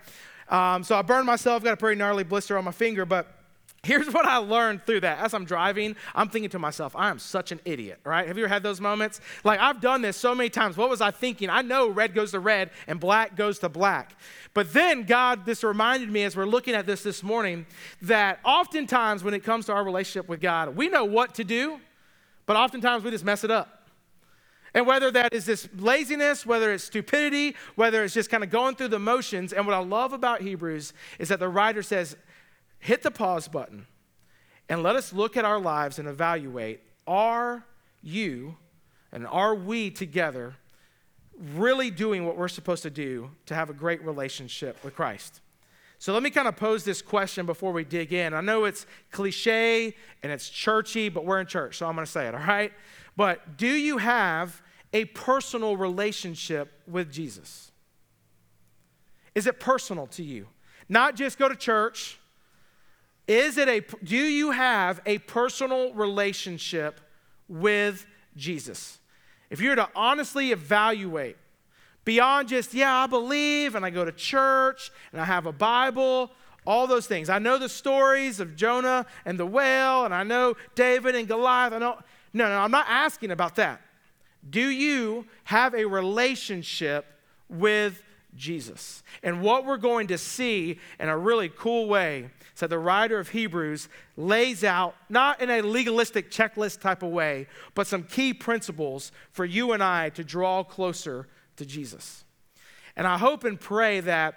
Um, 0.48 0.82
so 0.84 0.96
I 0.96 1.02
burned 1.02 1.26
myself, 1.26 1.62
got 1.62 1.74
a 1.74 1.76
pretty 1.76 1.98
gnarly 1.98 2.24
blister 2.24 2.58
on 2.58 2.64
my 2.64 2.72
finger, 2.72 3.04
but 3.06 3.41
here's 3.84 4.12
what 4.12 4.25
I 4.25 4.37
learned 4.37 4.87
through 4.87 5.00
that. 5.00 5.19
As 5.19 5.34
I'm 5.34 5.44
driving, 5.44 5.96
I'm 6.14 6.29
thinking 6.29 6.50
to 6.50 6.58
myself, 6.58 6.94
I 6.94 7.11
am 7.11 7.19
such 7.19 7.50
an 7.50 7.61
idiot, 7.64 7.99
right? 8.05 8.29
Have 8.29 8.38
you 8.38 8.44
ever 8.44 8.52
had 8.52 8.62
those 8.62 8.81
moments? 8.81 9.20
Like, 9.43 9.58
I've 9.58 9.81
done 9.81 10.02
this 10.02 10.17
so 10.17 10.34
many 10.34 10.50
times. 10.50 10.76
What 10.76 10.88
was 10.88 11.00
I 11.00 11.11
thinking? 11.11 11.50
I 11.50 11.62
know 11.62 11.88
red 11.88 12.14
goes 12.14 12.31
to 12.31 12.38
red 12.38 12.70
and 12.87 13.00
black 13.00 13.34
goes 13.34 13.58
to 13.61 13.69
black. 13.69 14.17
But 14.55 14.73
then 14.73 15.02
God, 15.02 15.44
this 15.44 15.64
reminded 15.64 16.11
me 16.11 16.23
as 16.23 16.37
we're 16.37 16.46
looking 16.46 16.75
at 16.75 16.87
this 16.87 17.02
this 17.02 17.25
morning, 17.25 17.67
that 18.02 18.38
oftentimes 18.44 19.25
when 19.25 19.34
it 19.34 19.43
comes 19.43 19.67
to 19.67 19.73
our 19.73 19.82
relationship 19.82 20.29
with 20.29 20.40
God, 20.40 20.76
we 20.76 20.88
know 20.88 21.05
what 21.05 21.34
to 21.34 21.44
do, 21.44 21.81
but 22.46 22.56
oftentimes 22.56 23.02
we 23.02 23.11
just 23.11 23.25
mess 23.25 23.43
it 23.43 23.50
up. 23.50 23.88
And 24.75 24.87
whether 24.87 25.11
that 25.11 25.34
is 25.34 25.44
this 25.44 25.69
laziness, 25.76 26.46
whether 26.46 26.73
it's 26.73 26.84
stupidity, 26.84 27.56
whether 27.75 28.05
it's 28.05 28.14
just 28.14 28.31
kind 28.31 28.44
of 28.44 28.50
going 28.50 28.76
through 28.76 28.88
the 28.88 28.99
motions. 28.99 29.52
And 29.52 29.67
what 29.67 29.75
I 29.75 29.81
love 29.81 30.12
about 30.12 30.40
Hebrews 30.40 30.93
is 31.19 31.29
that 31.29 31.40
the 31.40 31.49
writer 31.49 31.82
says, 31.82 32.17
hit 32.82 33.02
the 33.02 33.11
pause 33.12 33.46
button 33.46 33.87
and 34.69 34.82
let 34.82 34.96
us 34.96 35.12
look 35.12 35.37
at 35.37 35.44
our 35.44 35.61
lives 35.61 36.00
and 36.00 36.08
evaluate 36.08 36.81
are 37.06 37.64
you 38.02 38.56
and 39.12 39.25
are 39.29 39.55
we 39.55 39.88
together 39.88 40.56
really 41.55 41.90
doing 41.90 42.26
what 42.26 42.37
we're 42.37 42.49
supposed 42.49 42.82
to 42.82 42.90
do 42.90 43.31
to 43.46 43.55
have 43.55 43.70
a 43.70 43.73
great 43.73 44.05
relationship 44.05 44.82
with 44.82 44.96
Christ? 44.96 45.40
So 46.00 46.12
let 46.12 46.25
me 46.25 46.31
kind 46.31 46.49
of 46.49 46.56
pose 46.56 46.82
this 46.82 47.02
question 47.02 47.46
before 47.46 47.70
we 47.70 47.84
dig 47.84 48.12
in. 48.12 48.34
I 48.34 48.40
know 48.40 48.64
it's 48.64 48.84
cliche 49.12 49.94
and 50.25 50.32
it's 50.32 50.50
churchy, 50.50 51.08
but 51.08 51.25
we're 51.25 51.40
in 51.40 51.46
church, 51.46 51.79
so 51.79 51.87
I'm 51.87 51.94
going 51.94 52.05
to 52.05 52.11
say 52.11 52.26
it, 52.26 52.34
all 52.34 52.40
right? 52.40 52.73
But 53.17 53.56
do 53.56 53.69
you 53.69 53.99
have 53.99 54.61
a 54.93 55.05
personal 55.05 55.76
relationship 55.76 56.73
with 56.88 57.12
Jesus? 57.12 57.70
Is 59.37 59.46
it 59.46 59.61
personal 59.61 60.08
to 60.08 60.25
you? 60.25 60.49
Not 60.88 61.14
just 61.14 61.38
go 61.38 61.49
to 61.49 61.55
church. 61.55 62.19
Is 63.28 63.56
it 63.56 63.69
a 63.69 63.80
do 64.02 64.16
you 64.16 64.50
have 64.50 65.00
a 65.06 65.19
personal 65.19 65.92
relationship 65.94 67.00
with 67.48 68.06
Jesus? 68.36 68.98
If 69.50 69.60
you 69.60 69.70
were 69.70 69.76
to 69.76 69.88
honestly 69.94 70.52
evaluate 70.52 71.36
beyond 72.04 72.48
just, 72.48 72.74
yeah, 72.74 73.04
I 73.04 73.06
believe 73.06 73.74
and 73.74 73.84
I 73.84 73.90
go 73.90 74.04
to 74.04 74.12
church 74.12 74.90
and 75.12 75.20
I 75.20 75.24
have 75.24 75.46
a 75.46 75.52
Bible, 75.52 76.30
all 76.66 76.86
those 76.86 77.06
things. 77.06 77.28
I 77.28 77.38
know 77.38 77.58
the 77.58 77.69
stories 77.69 78.40
of 78.40 78.56
Jonah 78.56 79.06
and 79.24 79.38
the 79.38 79.46
whale, 79.46 80.04
and 80.04 80.14
I 80.14 80.22
know 80.22 80.54
David 80.74 81.14
and 81.14 81.28
Goliath. 81.28 81.72
I 81.72 81.78
know 81.78 81.98
no, 82.32 82.48
no, 82.48 82.58
I'm 82.58 82.70
not 82.70 82.86
asking 82.88 83.30
about 83.30 83.56
that. 83.56 83.80
Do 84.48 84.69
you 84.69 85.26
have 85.44 85.74
a 85.74 85.84
relationship 85.84 87.06
with 87.48 88.02
Jesus? 88.34 89.02
And 89.23 89.43
what 89.43 89.64
we're 89.64 89.76
going 89.76 90.06
to 90.08 90.19
see 90.19 90.79
in 90.99 91.08
a 91.08 91.17
really 91.17 91.49
cool 91.49 91.88
way 91.88 92.31
is 92.55 92.61
that 92.61 92.70
the 92.70 92.79
writer 92.79 93.19
of 93.19 93.31
Hebrews 93.31 93.88
lays 94.17 94.64
out, 94.64 94.94
not 95.08 95.40
in 95.40 95.50
a 95.50 95.62
legalistic 95.62 96.31
checklist 96.31 96.81
type 96.81 97.02
of 97.02 97.11
way, 97.11 97.46
but 97.75 97.87
some 97.87 98.05
key 98.05 98.32
principles 98.34 99.12
for 99.31 99.44
you 99.44 99.73
and 99.73 99.82
I 99.82 100.11
to 100.11 100.25
draw 100.25 100.62
closer 100.62 101.29
to 101.56 101.67
Jesus. 101.67 102.25
And 102.96 103.06
I 103.06 103.19
hope 103.19 103.44
and 103.44 103.58
pray 103.58 104.00
that 104.00 104.34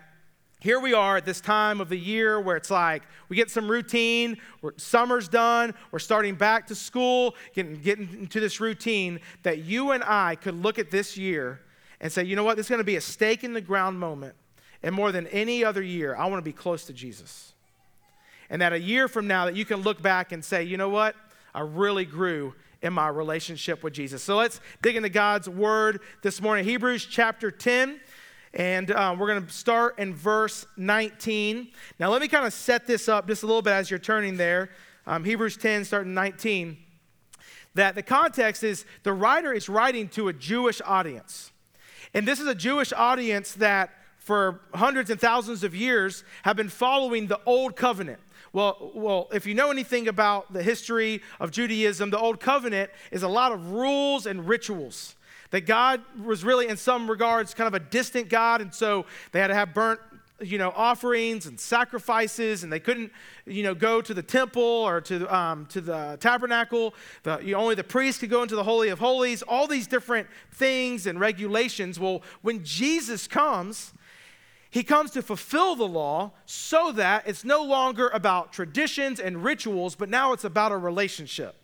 here 0.65 0.79
we 0.79 0.93
are 0.93 1.17
at 1.17 1.25
this 1.25 1.41
time 1.41 1.79
of 1.79 1.89
the 1.89 1.97
year 1.97 2.39
where 2.39 2.55
it's 2.55 2.71
like 2.71 3.03
we 3.29 3.35
get 3.35 3.51
some 3.51 3.69
routine, 3.69 4.37
summer's 4.77 5.27
done, 5.27 5.75
we're 5.91 5.99
starting 5.99 6.33
back 6.35 6.65
to 6.67 6.75
school, 6.75 7.35
getting, 7.53 7.75
getting 7.75 8.09
into 8.13 8.39
this 8.39 8.59
routine, 8.59 9.19
that 9.43 9.59
you 9.59 9.91
and 9.91 10.03
I 10.03 10.35
could 10.35 10.55
look 10.55 10.79
at 10.79 10.89
this 10.89 11.17
year 11.17 11.61
and 12.05 12.11
say, 12.11 12.23
you 12.23 12.35
know 12.35 12.43
what, 12.43 12.55
this 12.55 12.67
is 12.67 12.69
going 12.69 12.77
to 12.77 12.83
be 12.83 12.97
a 12.97 13.01
stake 13.01 13.43
in 13.43 13.53
the 13.53 13.61
ground 13.61 13.99
moment. 13.99 14.35
And 14.83 14.93
more 14.93 15.11
than 15.11 15.25
any 15.25 15.63
other 15.63 15.81
year, 15.81 16.15
I 16.15 16.27
want 16.27 16.37
to 16.37 16.47
be 16.47 16.53
close 16.53 16.85
to 16.85 16.93
Jesus. 16.93 17.53
And 18.47 18.61
that 18.61 18.73
a 18.73 18.79
year 18.79 19.07
from 19.07 19.25
now, 19.25 19.45
that 19.45 19.55
you 19.55 19.65
can 19.65 19.77
look 19.77 20.03
back 20.03 20.31
and 20.31 20.45
say, 20.45 20.61
you 20.61 20.77
know 20.77 20.89
what, 20.89 21.15
I 21.55 21.61
really 21.61 22.05
grew 22.05 22.53
in 22.83 22.93
my 22.93 23.07
relationship 23.07 23.81
with 23.81 23.93
Jesus. 23.93 24.21
So 24.21 24.35
let's 24.35 24.61
dig 24.83 24.95
into 24.95 25.09
God's 25.09 25.49
word 25.49 25.99
this 26.21 26.43
morning. 26.43 26.63
Hebrews 26.63 27.07
chapter 27.07 27.49
10. 27.49 27.99
And 28.53 28.91
uh, 28.91 29.15
we're 29.17 29.25
going 29.25 29.43
to 29.43 29.51
start 29.51 29.97
in 29.97 30.13
verse 30.13 30.67
19. 30.77 31.69
Now, 31.99 32.11
let 32.11 32.21
me 32.21 32.27
kind 32.27 32.45
of 32.45 32.53
set 32.53 32.85
this 32.85 33.09
up 33.09 33.25
just 33.25 33.41
a 33.41 33.47
little 33.47 33.63
bit 33.63 33.73
as 33.73 33.89
you're 33.89 33.97
turning 33.97 34.37
there. 34.37 34.69
Um, 35.07 35.23
Hebrews 35.23 35.57
10, 35.57 35.85
starting 35.85 36.13
19. 36.13 36.77
That 37.73 37.95
the 37.95 38.03
context 38.03 38.63
is 38.63 38.85
the 39.01 39.11
writer 39.11 39.51
is 39.51 39.69
writing 39.69 40.07
to 40.09 40.27
a 40.27 40.33
Jewish 40.33 40.83
audience. 40.85 41.51
And 42.15 42.25
this 42.25 42.39
is 42.39 42.47
a 42.47 42.55
Jewish 42.55 42.93
audience 42.93 43.51
that 43.55 43.91
for 44.17 44.61
hundreds 44.73 45.09
and 45.09 45.19
thousands 45.19 45.65
of 45.65 45.75
years 45.75 46.23
have 46.43 46.55
been 46.55 46.69
following 46.69 47.27
the 47.27 47.41
old 47.45 47.75
covenant. 47.75 48.19
Well, 48.53 48.93
well, 48.95 49.27
if 49.33 49.45
you 49.45 49.53
know 49.53 49.69
anything 49.69 50.07
about 50.07 50.53
the 50.53 50.63
history 50.63 51.21
of 51.41 51.51
Judaism, 51.51 52.11
the 52.11 52.17
old 52.17 52.39
covenant 52.39 52.89
is 53.11 53.21
a 53.21 53.27
lot 53.27 53.51
of 53.51 53.71
rules 53.71 54.25
and 54.25 54.47
rituals. 54.47 55.15
That 55.51 55.65
God 55.65 56.01
was 56.23 56.45
really, 56.45 56.69
in 56.69 56.77
some 56.77 57.09
regards, 57.09 57.53
kind 57.53 57.67
of 57.67 57.73
a 57.73 57.79
distant 57.79 58.29
God, 58.29 58.61
and 58.61 58.73
so 58.73 59.05
they 59.33 59.41
had 59.41 59.47
to 59.47 59.53
have 59.53 59.73
burnt 59.73 59.99
you 60.41 60.57
know 60.57 60.73
offerings 60.75 61.45
and 61.45 61.59
sacrifices 61.59 62.63
and 62.63 62.71
they 62.71 62.79
couldn't 62.79 63.11
you 63.45 63.63
know 63.63 63.73
go 63.73 64.01
to 64.01 64.13
the 64.13 64.21
temple 64.21 64.61
or 64.61 64.99
to, 65.01 65.33
um, 65.33 65.65
to 65.67 65.81
the 65.81 66.17
tabernacle. 66.19 66.93
The, 67.23 67.39
you 67.39 67.53
know, 67.53 67.59
only 67.59 67.75
the 67.75 67.83
priest 67.83 68.19
could 68.19 68.29
go 68.29 68.41
into 68.41 68.55
the 68.55 68.63
holy 68.63 68.89
of 68.89 68.99
holies. 68.99 69.41
All 69.43 69.67
these 69.67 69.87
different 69.87 70.27
things 70.51 71.07
and 71.07 71.19
regulations. 71.19 71.99
Well 71.99 72.21
when 72.41 72.63
jesus 72.63 73.27
comes 73.27 73.93
he 74.69 74.83
comes 74.83 75.11
to 75.11 75.21
fulfill 75.21 75.77
the 75.77 75.87
law 75.87 76.31
so 76.45 76.91
that 76.91 77.25
it's 77.25 77.45
no 77.45 77.63
longer 77.63 78.09
about 78.09 78.51
traditions 78.51 79.19
and 79.21 79.43
rituals 79.43 79.95
but 79.95 80.09
now 80.09 80.33
it's 80.33 80.43
about 80.43 80.71
a 80.71 80.77
relationship. 80.77 81.55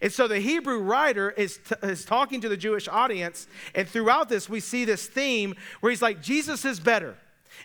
And 0.00 0.12
so 0.12 0.26
the 0.26 0.40
Hebrew 0.40 0.80
writer 0.80 1.30
is, 1.30 1.58
t- 1.58 1.74
is 1.82 2.06
talking 2.06 2.40
to 2.40 2.48
the 2.48 2.56
Jewish 2.56 2.88
audience, 2.88 3.46
and 3.74 3.86
throughout 3.86 4.30
this, 4.30 4.48
we 4.48 4.58
see 4.60 4.86
this 4.86 5.06
theme 5.06 5.54
where 5.80 5.90
he's 5.90 6.00
like, 6.00 6.22
Jesus 6.22 6.64
is 6.64 6.80
better. 6.80 7.16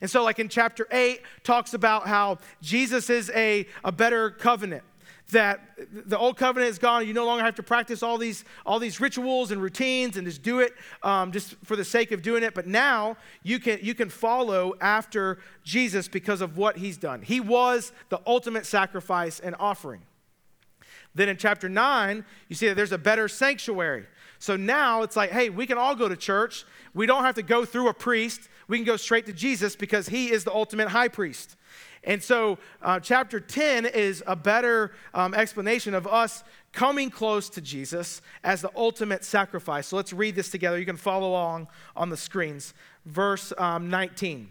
And 0.01 0.09
so, 0.09 0.23
like 0.23 0.39
in 0.39 0.49
chapter 0.49 0.87
8, 0.91 1.21
talks 1.43 1.73
about 1.73 2.07
how 2.07 2.37
Jesus 2.61 3.09
is 3.09 3.29
a, 3.35 3.65
a 3.83 3.91
better 3.91 4.29
covenant. 4.29 4.83
That 5.31 5.77
the 5.91 6.17
old 6.17 6.37
covenant 6.37 6.71
is 6.71 6.79
gone. 6.79 7.07
You 7.07 7.13
no 7.13 7.25
longer 7.25 7.43
have 7.43 7.53
to 7.55 7.63
practice 7.63 8.01
all 8.01 8.17
these, 8.17 8.43
all 8.65 8.79
these 8.79 8.99
rituals 8.99 9.51
and 9.51 9.61
routines 9.61 10.17
and 10.17 10.25
just 10.25 10.41
do 10.41 10.59
it 10.59 10.73
um, 11.03 11.31
just 11.31 11.55
for 11.63 11.75
the 11.75 11.85
sake 11.85 12.11
of 12.11 12.23
doing 12.23 12.41
it. 12.41 12.55
But 12.55 12.65
now 12.65 13.15
you 13.43 13.59
can, 13.59 13.77
you 13.83 13.93
can 13.93 14.09
follow 14.09 14.73
after 14.81 15.37
Jesus 15.63 16.07
because 16.07 16.41
of 16.41 16.57
what 16.57 16.77
he's 16.77 16.97
done. 16.97 17.21
He 17.21 17.39
was 17.39 17.91
the 18.09 18.19
ultimate 18.25 18.65
sacrifice 18.65 19.39
and 19.39 19.55
offering. 19.59 20.01
Then 21.13 21.29
in 21.29 21.37
chapter 21.37 21.69
9, 21.69 22.25
you 22.47 22.55
see 22.55 22.67
that 22.67 22.75
there's 22.75 22.91
a 22.91 22.97
better 22.97 23.27
sanctuary. 23.27 24.05
So 24.39 24.55
now 24.55 25.01
it's 25.01 25.15
like, 25.15 25.31
hey, 25.31 25.49
we 25.49 25.67
can 25.67 25.77
all 25.77 25.95
go 25.95 26.07
to 26.07 26.15
church. 26.15 26.65
We 26.93 27.05
don't 27.05 27.23
have 27.23 27.35
to 27.35 27.43
go 27.43 27.65
through 27.65 27.89
a 27.89 27.93
priest. 27.93 28.47
We 28.69 28.77
can 28.77 28.85
go 28.85 28.95
straight 28.95 29.25
to 29.25 29.33
Jesus 29.33 29.75
because 29.75 30.07
he 30.07 30.31
is 30.31 30.45
the 30.45 30.53
ultimate 30.53 30.87
high 30.87 31.09
priest. 31.09 31.57
And 32.05 32.23
so, 32.23 32.59
uh, 32.81 33.01
chapter 33.01 33.41
10 33.41 33.87
is 33.87 34.23
a 34.25 34.35
better 34.35 34.93
um, 35.13 35.33
explanation 35.33 35.93
of 35.93 36.07
us 36.07 36.45
coming 36.71 37.09
close 37.09 37.49
to 37.49 37.61
Jesus 37.61 38.21
as 38.41 38.61
the 38.61 38.71
ultimate 38.75 39.25
sacrifice. 39.25 39.87
So, 39.87 39.97
let's 39.97 40.13
read 40.13 40.35
this 40.35 40.49
together. 40.49 40.79
You 40.79 40.85
can 40.85 40.95
follow 40.95 41.31
along 41.31 41.67
on 41.97 42.09
the 42.09 42.15
screens. 42.15 42.73
Verse 43.05 43.51
um, 43.57 43.89
19. 43.89 44.49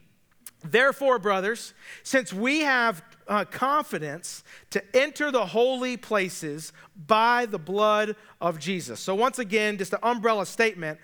Therefore, 0.62 1.18
brothers, 1.18 1.72
since 2.02 2.32
we 2.32 2.60
have 2.60 3.02
uh, 3.28 3.44
confidence 3.44 4.42
to 4.70 4.82
enter 4.94 5.30
the 5.30 5.46
holy 5.46 5.96
places 5.96 6.72
by 7.06 7.46
the 7.46 7.58
blood 7.58 8.16
of 8.40 8.58
Jesus. 8.58 9.00
So, 9.00 9.14
once 9.14 9.38
again, 9.38 9.78
just 9.78 9.94
an 9.94 10.00
umbrella 10.02 10.44
statement 10.44 10.98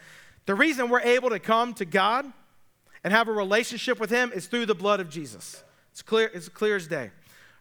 the 0.47 0.54
reason 0.54 0.90
we're 0.90 1.00
able 1.00 1.30
to 1.30 1.38
come 1.38 1.73
to 1.75 1.85
God 1.85 2.30
and 3.04 3.12
have 3.12 3.28
a 3.28 3.32
relationship 3.32 4.00
with 4.00 4.11
Him 4.11 4.32
is 4.34 4.46
through 4.46 4.66
the 4.66 4.75
blood 4.75 4.99
of 4.99 5.08
Jesus. 5.08 5.62
It's 5.92 6.02
clear, 6.02 6.30
it's 6.34 6.49
clear 6.49 6.76
as 6.76 6.88
day. 6.88 7.11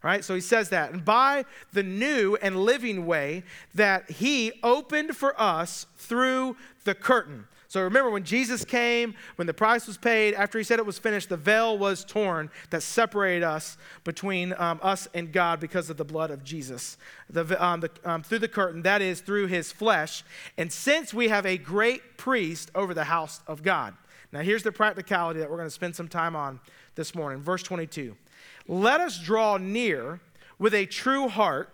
All 0.04 0.10
right, 0.10 0.24
so 0.24 0.36
he 0.36 0.42
says 0.42 0.70
that. 0.70 0.92
And 0.92 1.06
by 1.06 1.46
the 1.72 1.84
new 1.84 2.36
and 2.42 2.58
living 2.58 3.06
way 3.06 3.44
that 3.76 4.10
he 4.12 4.52
opened 4.62 5.16
for 5.16 5.40
us 5.40 5.86
through 5.96 6.58
the 6.84 6.94
curtain. 6.94 7.48
So 7.70 7.82
remember 7.82 8.12
when 8.12 8.24
Jesus 8.24 8.66
came, 8.66 9.16
when 9.38 9.48
the 9.48 9.54
price 9.54 9.88
was 9.88 9.98
paid, 9.98 10.36
after 10.36 10.58
he 10.58 10.64
said 10.64 10.78
it 10.78 10.86
was 10.86 11.00
finished, 11.00 11.30
the 11.30 11.38
veil 11.38 11.78
was 11.78 12.04
torn 12.04 12.52
that 12.70 12.84
separated 12.84 13.44
us 13.44 13.78
between 14.04 14.54
um, 14.58 14.80
us 14.84 15.08
and 15.14 15.32
God 15.32 15.60
because 15.60 15.90
of 15.90 15.98
the 15.98 16.04
blood 16.06 16.30
of 16.30 16.44
Jesus. 16.44 16.98
The, 17.30 17.64
um, 17.64 17.80
the, 17.80 17.90
um, 18.04 18.22
through 18.22 18.40
the 18.40 18.48
curtain, 18.48 18.84
that 18.84 19.02
is, 19.02 19.22
through 19.22 19.48
his 19.48 19.72
flesh. 19.72 20.24
And 20.58 20.72
since 20.72 21.14
we 21.14 21.30
have 21.30 21.46
a 21.46 21.58
great 21.58 22.18
priest 22.18 22.70
over 22.76 22.94
the 22.94 23.06
house 23.06 23.40
of 23.48 23.64
God. 23.64 23.96
Now 24.34 24.42
here's 24.42 24.64
the 24.64 24.72
practicality 24.72 25.40
that 25.42 25.50
we're 25.50 25.58
going 25.58 25.68
to 25.68 25.72
spend 25.72 25.96
some 25.96 26.08
time 26.08 26.36
on 26.36 26.60
this 26.96 27.14
morning. 27.14 27.44
Verse 27.44 27.62
22. 27.62 28.18
Let 28.68 29.00
us 29.00 29.20
draw 29.20 29.58
near 29.58 30.22
with 30.58 30.74
a 30.74 30.88
true 30.88 31.30
heart 31.30 31.70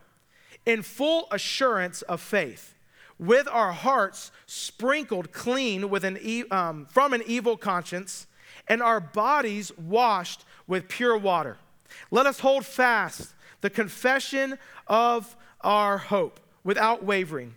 in 0.65 0.81
full 0.81 1.29
assurance 1.31 2.01
of 2.01 2.19
faith 2.19 2.75
with 3.17 3.47
our 3.47 3.71
hearts 3.71 4.31
sprinkled 4.45 5.31
clean 5.31 5.89
with 5.89 6.03
an 6.03 6.17
e- 6.21 6.43
um, 6.51 6.85
from 6.87 7.13
an 7.13 7.23
evil 7.25 7.55
conscience 7.55 8.27
and 8.67 8.83
our 8.83 8.99
bodies 8.99 9.71
washed 9.77 10.43
with 10.67 10.89
pure 10.89 11.17
water. 11.17 11.57
Let 12.11 12.25
us 12.25 12.41
hold 12.41 12.65
fast 12.65 13.35
the 13.61 13.69
confession 13.69 14.59
of 14.85 15.37
our 15.61 15.97
hope 15.97 16.41
without 16.65 17.05
wavering, 17.05 17.55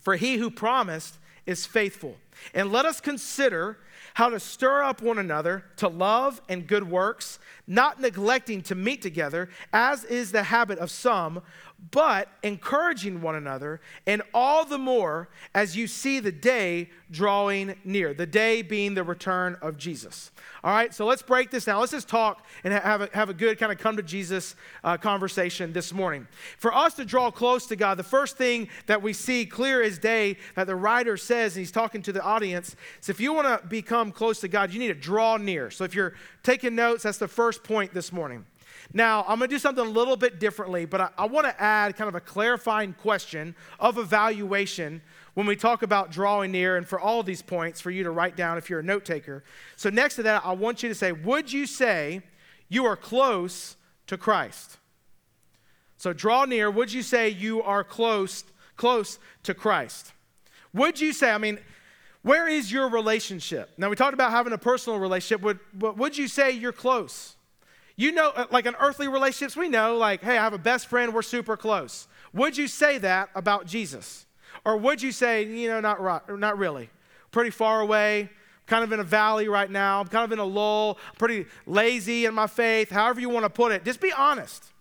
for 0.00 0.16
he 0.16 0.38
who 0.38 0.50
promised 0.50 1.18
is 1.44 1.66
faithful. 1.66 2.16
And 2.54 2.72
let 2.72 2.86
us 2.86 3.00
consider 3.00 3.78
how 4.14 4.28
to 4.28 4.40
stir 4.40 4.82
up 4.82 5.02
one 5.02 5.18
another 5.18 5.64
to 5.76 5.88
love 5.88 6.40
and 6.48 6.66
good 6.66 6.88
works, 6.88 7.38
not 7.66 8.00
neglecting 8.00 8.62
to 8.62 8.74
meet 8.74 9.02
together, 9.02 9.48
as 9.72 10.04
is 10.04 10.32
the 10.32 10.42
habit 10.42 10.78
of 10.78 10.90
some, 10.90 11.42
but 11.90 12.28
encouraging 12.42 13.20
one 13.22 13.34
another, 13.34 13.80
and 14.06 14.22
all 14.34 14.64
the 14.64 14.78
more 14.78 15.28
as 15.54 15.76
you 15.76 15.86
see 15.86 16.20
the 16.20 16.32
day 16.32 16.90
drawing 17.10 17.74
near, 17.84 18.14
the 18.14 18.26
day 18.26 18.62
being 18.62 18.94
the 18.94 19.02
return 19.02 19.56
of 19.62 19.76
Jesus. 19.76 20.30
All 20.62 20.72
right, 20.72 20.92
so 20.94 21.06
let's 21.06 21.22
break 21.22 21.50
this 21.50 21.64
down. 21.64 21.80
Let's 21.80 21.92
just 21.92 22.08
talk 22.08 22.46
and 22.64 22.72
have 22.72 23.00
a, 23.00 23.08
have 23.12 23.30
a 23.30 23.34
good 23.34 23.58
kind 23.58 23.72
of 23.72 23.78
come 23.78 23.96
to 23.96 24.02
Jesus 24.02 24.54
uh, 24.84 24.98
conversation 24.98 25.72
this 25.72 25.92
morning. 25.92 26.28
For 26.58 26.72
us 26.74 26.94
to 26.94 27.04
draw 27.04 27.30
close 27.30 27.66
to 27.68 27.76
God, 27.76 27.96
the 27.96 28.04
first 28.04 28.36
thing 28.36 28.68
that 28.86 29.00
we 29.02 29.12
see 29.12 29.46
clear 29.46 29.82
as 29.82 29.98
day 29.98 30.36
that 30.54 30.66
the 30.66 30.76
writer 30.76 31.16
says, 31.16 31.56
and 31.56 31.60
he's 31.60 31.72
talking 31.72 32.02
to 32.02 32.12
the 32.12 32.22
audience, 32.22 32.76
is 33.00 33.08
if 33.08 33.20
you 33.20 33.32
want 33.32 33.48
to 33.48 33.66
become 33.66 34.12
close 34.12 34.40
to 34.40 34.48
God, 34.48 34.72
you 34.72 34.78
need 34.78 34.88
to 34.88 34.94
draw 34.94 35.38
near. 35.38 35.70
So 35.70 35.84
if 35.84 35.94
you're 35.94 36.14
taking 36.42 36.74
notes, 36.74 37.02
that's 37.04 37.18
the 37.18 37.28
first 37.28 37.64
point 37.64 37.94
this 37.94 38.12
morning. 38.12 38.44
Now, 38.92 39.24
I'm 39.28 39.38
going 39.38 39.48
to 39.48 39.54
do 39.54 39.58
something 39.58 39.86
a 39.86 39.88
little 39.88 40.16
bit 40.16 40.40
differently, 40.40 40.84
but 40.84 41.00
I, 41.00 41.10
I 41.18 41.26
want 41.26 41.46
to 41.46 41.60
add 41.60 41.96
kind 41.96 42.08
of 42.08 42.16
a 42.16 42.20
clarifying 42.20 42.92
question 42.94 43.54
of 43.78 43.98
evaluation 43.98 45.00
when 45.34 45.46
we 45.46 45.54
talk 45.54 45.82
about 45.82 46.10
drawing 46.10 46.50
near, 46.50 46.76
and 46.76 46.86
for 46.86 46.98
all 46.98 47.22
these 47.22 47.40
points 47.40 47.80
for 47.80 47.90
you 47.90 48.02
to 48.02 48.10
write 48.10 48.36
down 48.36 48.58
if 48.58 48.68
you're 48.68 48.80
a 48.80 48.84
note 48.84 49.04
taker. 49.04 49.44
So, 49.76 49.90
next 49.90 50.16
to 50.16 50.24
that, 50.24 50.44
I 50.44 50.52
want 50.52 50.82
you 50.82 50.88
to 50.88 50.94
say, 50.94 51.12
Would 51.12 51.52
you 51.52 51.66
say 51.66 52.22
you 52.68 52.84
are 52.84 52.96
close 52.96 53.76
to 54.08 54.18
Christ? 54.18 54.78
So, 55.98 56.12
draw 56.12 56.46
near. 56.46 56.68
Would 56.70 56.92
you 56.92 57.02
say 57.02 57.28
you 57.28 57.62
are 57.62 57.84
close, 57.84 58.44
close 58.76 59.20
to 59.44 59.54
Christ? 59.54 60.12
Would 60.72 61.00
you 61.00 61.12
say, 61.12 61.30
I 61.30 61.38
mean, 61.38 61.60
where 62.22 62.48
is 62.48 62.72
your 62.72 62.88
relationship? 62.88 63.70
Now, 63.76 63.88
we 63.88 63.96
talked 63.96 64.14
about 64.14 64.32
having 64.32 64.52
a 64.52 64.58
personal 64.58 64.98
relationship. 64.98 65.42
Would, 65.42 65.60
would 65.80 66.18
you 66.18 66.26
say 66.26 66.50
you're 66.50 66.72
close? 66.72 67.36
You 68.00 68.12
know, 68.12 68.30
uh, 68.34 68.46
like 68.50 68.64
in 68.64 68.74
earthly 68.80 69.08
relationships, 69.08 69.58
we 69.58 69.68
know, 69.68 69.98
like, 69.98 70.22
hey, 70.22 70.38
I 70.38 70.42
have 70.42 70.54
a 70.54 70.58
best 70.58 70.86
friend, 70.86 71.12
we're 71.12 71.20
super 71.20 71.54
close. 71.54 72.08
Would 72.32 72.56
you 72.56 72.66
say 72.66 72.96
that 72.96 73.28
about 73.34 73.66
Jesus? 73.66 74.24
Or 74.64 74.78
would 74.78 75.02
you 75.02 75.12
say, 75.12 75.44
you 75.44 75.68
know, 75.68 75.80
not, 75.80 76.00
right, 76.00 76.22
not 76.30 76.56
really? 76.56 76.88
Pretty 77.30 77.50
far 77.50 77.82
away, 77.82 78.30
kind 78.66 78.82
of 78.82 78.90
in 78.92 79.00
a 79.00 79.04
valley 79.04 79.48
right 79.48 79.70
now, 79.70 80.00
I'm 80.00 80.06
kind 80.06 80.24
of 80.24 80.32
in 80.32 80.38
a 80.38 80.44
lull, 80.44 80.96
pretty 81.18 81.44
lazy 81.66 82.24
in 82.24 82.32
my 82.32 82.46
faith, 82.46 82.88
however 82.88 83.20
you 83.20 83.28
want 83.28 83.44
to 83.44 83.50
put 83.50 83.70
it. 83.70 83.84
Just 83.84 84.00
be 84.00 84.12
honest. 84.12 84.72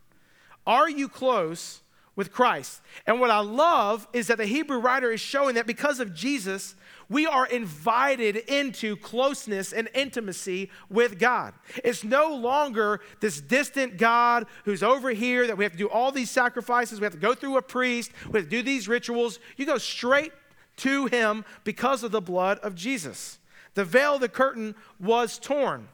Are 0.65 0.89
you 0.89 1.09
close 1.09 1.81
with 2.19 2.33
Christ? 2.33 2.81
And 3.07 3.21
what 3.21 3.29
I 3.31 3.39
love 3.39 4.05
is 4.11 4.27
that 4.27 4.37
the 4.37 4.45
Hebrew 4.45 4.77
writer 4.77 5.09
is 5.09 5.21
showing 5.21 5.55
that 5.55 5.65
because 5.65 6.01
of 6.01 6.13
Jesus, 6.13 6.75
we 7.07 7.25
are 7.25 7.47
invited 7.47 8.35
into 8.35 8.97
closeness 8.97 9.71
and 9.71 9.87
intimacy 9.93 10.69
with 10.89 11.17
God. 11.17 11.53
It's 11.81 12.03
no 12.03 12.35
longer 12.35 12.99
this 13.21 13.39
distant 13.39 13.95
God 13.95 14.47
who's 14.65 14.83
over 14.83 15.11
here 15.11 15.47
that 15.47 15.57
we 15.57 15.63
have 15.63 15.71
to 15.71 15.77
do 15.77 15.87
all 15.87 16.11
these 16.11 16.29
sacrifices, 16.29 16.99
we 16.99 17.05
have 17.05 17.13
to 17.13 17.19
go 17.19 17.33
through 17.33 17.55
a 17.55 17.61
priest, 17.61 18.11
we 18.29 18.39
have 18.39 18.49
to 18.49 18.55
do 18.57 18.63
these 18.63 18.89
rituals. 18.89 19.39
You 19.55 19.65
go 19.65 19.77
straight 19.77 20.33
to 20.79 21.05
Him 21.05 21.45
because 21.63 22.03
of 22.03 22.11
the 22.11 22.19
blood 22.19 22.59
of 22.59 22.75
Jesus. 22.75 23.39
The 23.75 23.85
veil, 23.85 24.19
the 24.19 24.27
curtain 24.27 24.75
was 24.99 25.39
torn. 25.39 25.87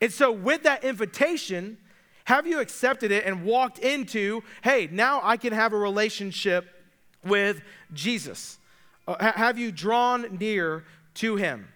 And 0.00 0.12
so, 0.12 0.32
with 0.32 0.64
that 0.64 0.82
invitation, 0.82 1.78
have 2.30 2.46
you 2.46 2.60
accepted 2.60 3.10
it 3.10 3.26
and 3.26 3.44
walked 3.44 3.80
into, 3.80 4.44
hey, 4.62 4.88
now 4.92 5.20
I 5.20 5.36
can 5.36 5.52
have 5.52 5.72
a 5.72 5.76
relationship 5.76 6.64
with 7.24 7.60
Jesus? 7.92 8.60
Uh, 9.08 9.32
have 9.32 9.58
you 9.58 9.72
drawn 9.72 10.38
near 10.38 10.84
to 11.14 11.34
him? 11.34 11.66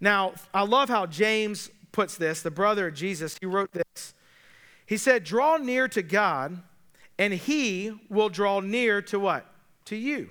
Now, 0.00 0.32
I 0.52 0.64
love 0.64 0.88
how 0.88 1.06
James 1.06 1.70
puts 1.92 2.16
this, 2.16 2.42
the 2.42 2.50
brother 2.50 2.88
of 2.88 2.94
Jesus. 2.94 3.36
He 3.38 3.46
wrote 3.46 3.70
this. 3.70 4.14
He 4.86 4.96
said, 4.96 5.22
Draw 5.22 5.58
near 5.58 5.86
to 5.86 6.02
God, 6.02 6.60
and 7.16 7.32
he 7.32 7.92
will 8.10 8.28
draw 8.28 8.58
near 8.58 9.02
to 9.02 9.20
what? 9.20 9.46
To 9.84 9.94
you. 9.94 10.30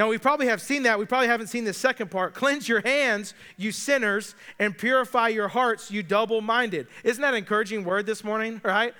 Now, 0.00 0.08
we 0.08 0.16
probably 0.16 0.46
have 0.46 0.62
seen 0.62 0.84
that. 0.84 0.98
We 0.98 1.04
probably 1.04 1.28
haven't 1.28 1.48
seen 1.48 1.64
the 1.64 1.74
second 1.74 2.10
part. 2.10 2.32
Cleanse 2.32 2.66
your 2.66 2.80
hands, 2.80 3.34
you 3.58 3.70
sinners, 3.70 4.34
and 4.58 4.74
purify 4.74 5.28
your 5.28 5.48
hearts, 5.48 5.90
you 5.90 6.02
double 6.02 6.40
minded. 6.40 6.86
Isn't 7.04 7.20
that 7.20 7.34
an 7.34 7.38
encouraging 7.40 7.84
word 7.84 8.06
this 8.06 8.24
morning, 8.24 8.62
right? 8.64 8.94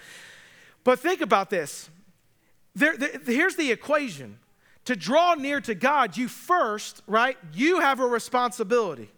But 0.84 0.98
think 0.98 1.22
about 1.22 1.48
this. 1.48 1.88
There, 2.74 2.98
there, 2.98 3.12
here's 3.24 3.56
the 3.56 3.70
equation 3.70 4.40
to 4.84 4.94
draw 4.94 5.32
near 5.32 5.62
to 5.62 5.74
God, 5.74 6.18
you 6.18 6.28
first, 6.28 7.02
right? 7.06 7.38
You 7.54 7.80
have 7.80 8.00
a 8.00 8.06
responsibility. 8.06 9.10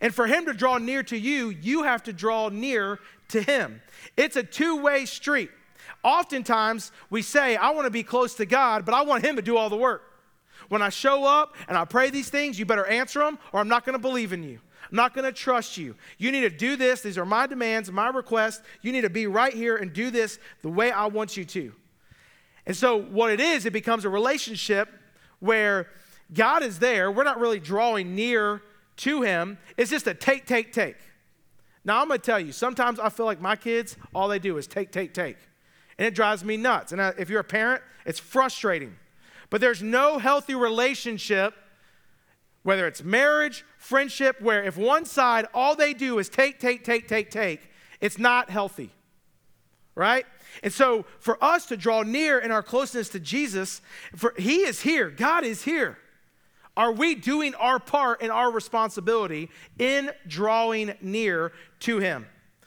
And 0.00 0.12
for 0.12 0.26
Him 0.26 0.44
to 0.46 0.52
draw 0.52 0.78
near 0.78 1.04
to 1.04 1.16
you, 1.16 1.50
you 1.50 1.84
have 1.84 2.02
to 2.02 2.12
draw 2.12 2.48
near 2.48 2.98
to 3.28 3.40
Him. 3.40 3.80
It's 4.16 4.34
a 4.34 4.42
two 4.42 4.82
way 4.82 5.04
street. 5.04 5.52
Oftentimes, 6.02 6.90
we 7.10 7.22
say, 7.22 7.54
I 7.54 7.70
want 7.70 7.86
to 7.86 7.92
be 7.92 8.02
close 8.02 8.34
to 8.34 8.44
God, 8.44 8.84
but 8.84 8.92
I 8.92 9.02
want 9.02 9.24
Him 9.24 9.36
to 9.36 9.42
do 9.42 9.56
all 9.56 9.70
the 9.70 9.76
work. 9.76 10.07
When 10.68 10.82
I 10.82 10.90
show 10.90 11.24
up 11.24 11.56
and 11.68 11.76
I 11.76 11.84
pray 11.84 12.10
these 12.10 12.28
things, 12.28 12.58
you 12.58 12.66
better 12.66 12.86
answer 12.86 13.20
them, 13.20 13.38
or 13.52 13.60
I'm 13.60 13.68
not 13.68 13.84
going 13.84 13.94
to 13.94 13.98
believe 13.98 14.32
in 14.32 14.42
you. 14.42 14.60
I'm 14.90 14.96
not 14.96 15.14
going 15.14 15.24
to 15.24 15.32
trust 15.32 15.76
you. 15.76 15.94
You 16.18 16.32
need 16.32 16.42
to 16.42 16.50
do 16.50 16.76
this. 16.76 17.00
These 17.00 17.18
are 17.18 17.26
my 17.26 17.46
demands, 17.46 17.90
my 17.90 18.08
requests. 18.08 18.62
You 18.80 18.92
need 18.92 19.02
to 19.02 19.10
be 19.10 19.26
right 19.26 19.52
here 19.52 19.76
and 19.76 19.92
do 19.92 20.10
this 20.10 20.38
the 20.62 20.68
way 20.68 20.90
I 20.90 21.06
want 21.06 21.36
you 21.36 21.44
to. 21.44 21.72
And 22.66 22.76
so, 22.76 23.00
what 23.00 23.30
it 23.30 23.40
is, 23.40 23.64
it 23.64 23.72
becomes 23.72 24.04
a 24.04 24.10
relationship 24.10 24.88
where 25.40 25.88
God 26.32 26.62
is 26.62 26.78
there. 26.78 27.10
We're 27.10 27.24
not 27.24 27.40
really 27.40 27.60
drawing 27.60 28.14
near 28.14 28.62
to 28.98 29.22
Him. 29.22 29.58
It's 29.76 29.90
just 29.90 30.06
a 30.06 30.14
take, 30.14 30.46
take, 30.46 30.72
take. 30.72 30.96
Now, 31.84 32.02
I'm 32.02 32.08
going 32.08 32.20
to 32.20 32.26
tell 32.26 32.40
you, 32.40 32.52
sometimes 32.52 33.00
I 33.00 33.08
feel 33.08 33.24
like 33.24 33.40
my 33.40 33.56
kids, 33.56 33.96
all 34.14 34.28
they 34.28 34.38
do 34.38 34.58
is 34.58 34.66
take, 34.66 34.92
take, 34.92 35.14
take. 35.14 35.38
And 35.96 36.06
it 36.06 36.14
drives 36.14 36.44
me 36.44 36.56
nuts. 36.56 36.92
And 36.92 37.00
if 37.18 37.30
you're 37.30 37.40
a 37.40 37.44
parent, 37.44 37.82
it's 38.04 38.18
frustrating. 38.18 38.96
But 39.50 39.60
there's 39.60 39.82
no 39.82 40.18
healthy 40.18 40.54
relationship, 40.54 41.54
whether 42.62 42.86
it's 42.86 43.02
marriage, 43.02 43.64
friendship, 43.78 44.40
where 44.40 44.62
if 44.62 44.76
one 44.76 45.04
side, 45.04 45.46
all 45.54 45.74
they 45.74 45.94
do 45.94 46.18
is 46.18 46.28
take, 46.28 46.58
take, 46.60 46.84
take, 46.84 47.08
take, 47.08 47.30
take, 47.30 47.70
it's 48.00 48.18
not 48.18 48.50
healthy. 48.50 48.90
Right? 49.94 50.26
And 50.62 50.72
so, 50.72 51.06
for 51.18 51.42
us 51.42 51.66
to 51.66 51.76
draw 51.76 52.02
near 52.02 52.38
in 52.38 52.52
our 52.52 52.62
closeness 52.62 53.08
to 53.10 53.20
Jesus, 53.20 53.80
for 54.14 54.32
He 54.38 54.58
is 54.58 54.82
here, 54.82 55.10
God 55.10 55.44
is 55.44 55.64
here. 55.64 55.98
Are 56.76 56.92
we 56.92 57.16
doing 57.16 57.56
our 57.56 57.80
part 57.80 58.22
and 58.22 58.30
our 58.30 58.52
responsibility 58.52 59.50
in 59.80 60.12
drawing 60.28 60.94
near 61.00 61.52
to 61.80 61.98
Him 61.98 62.26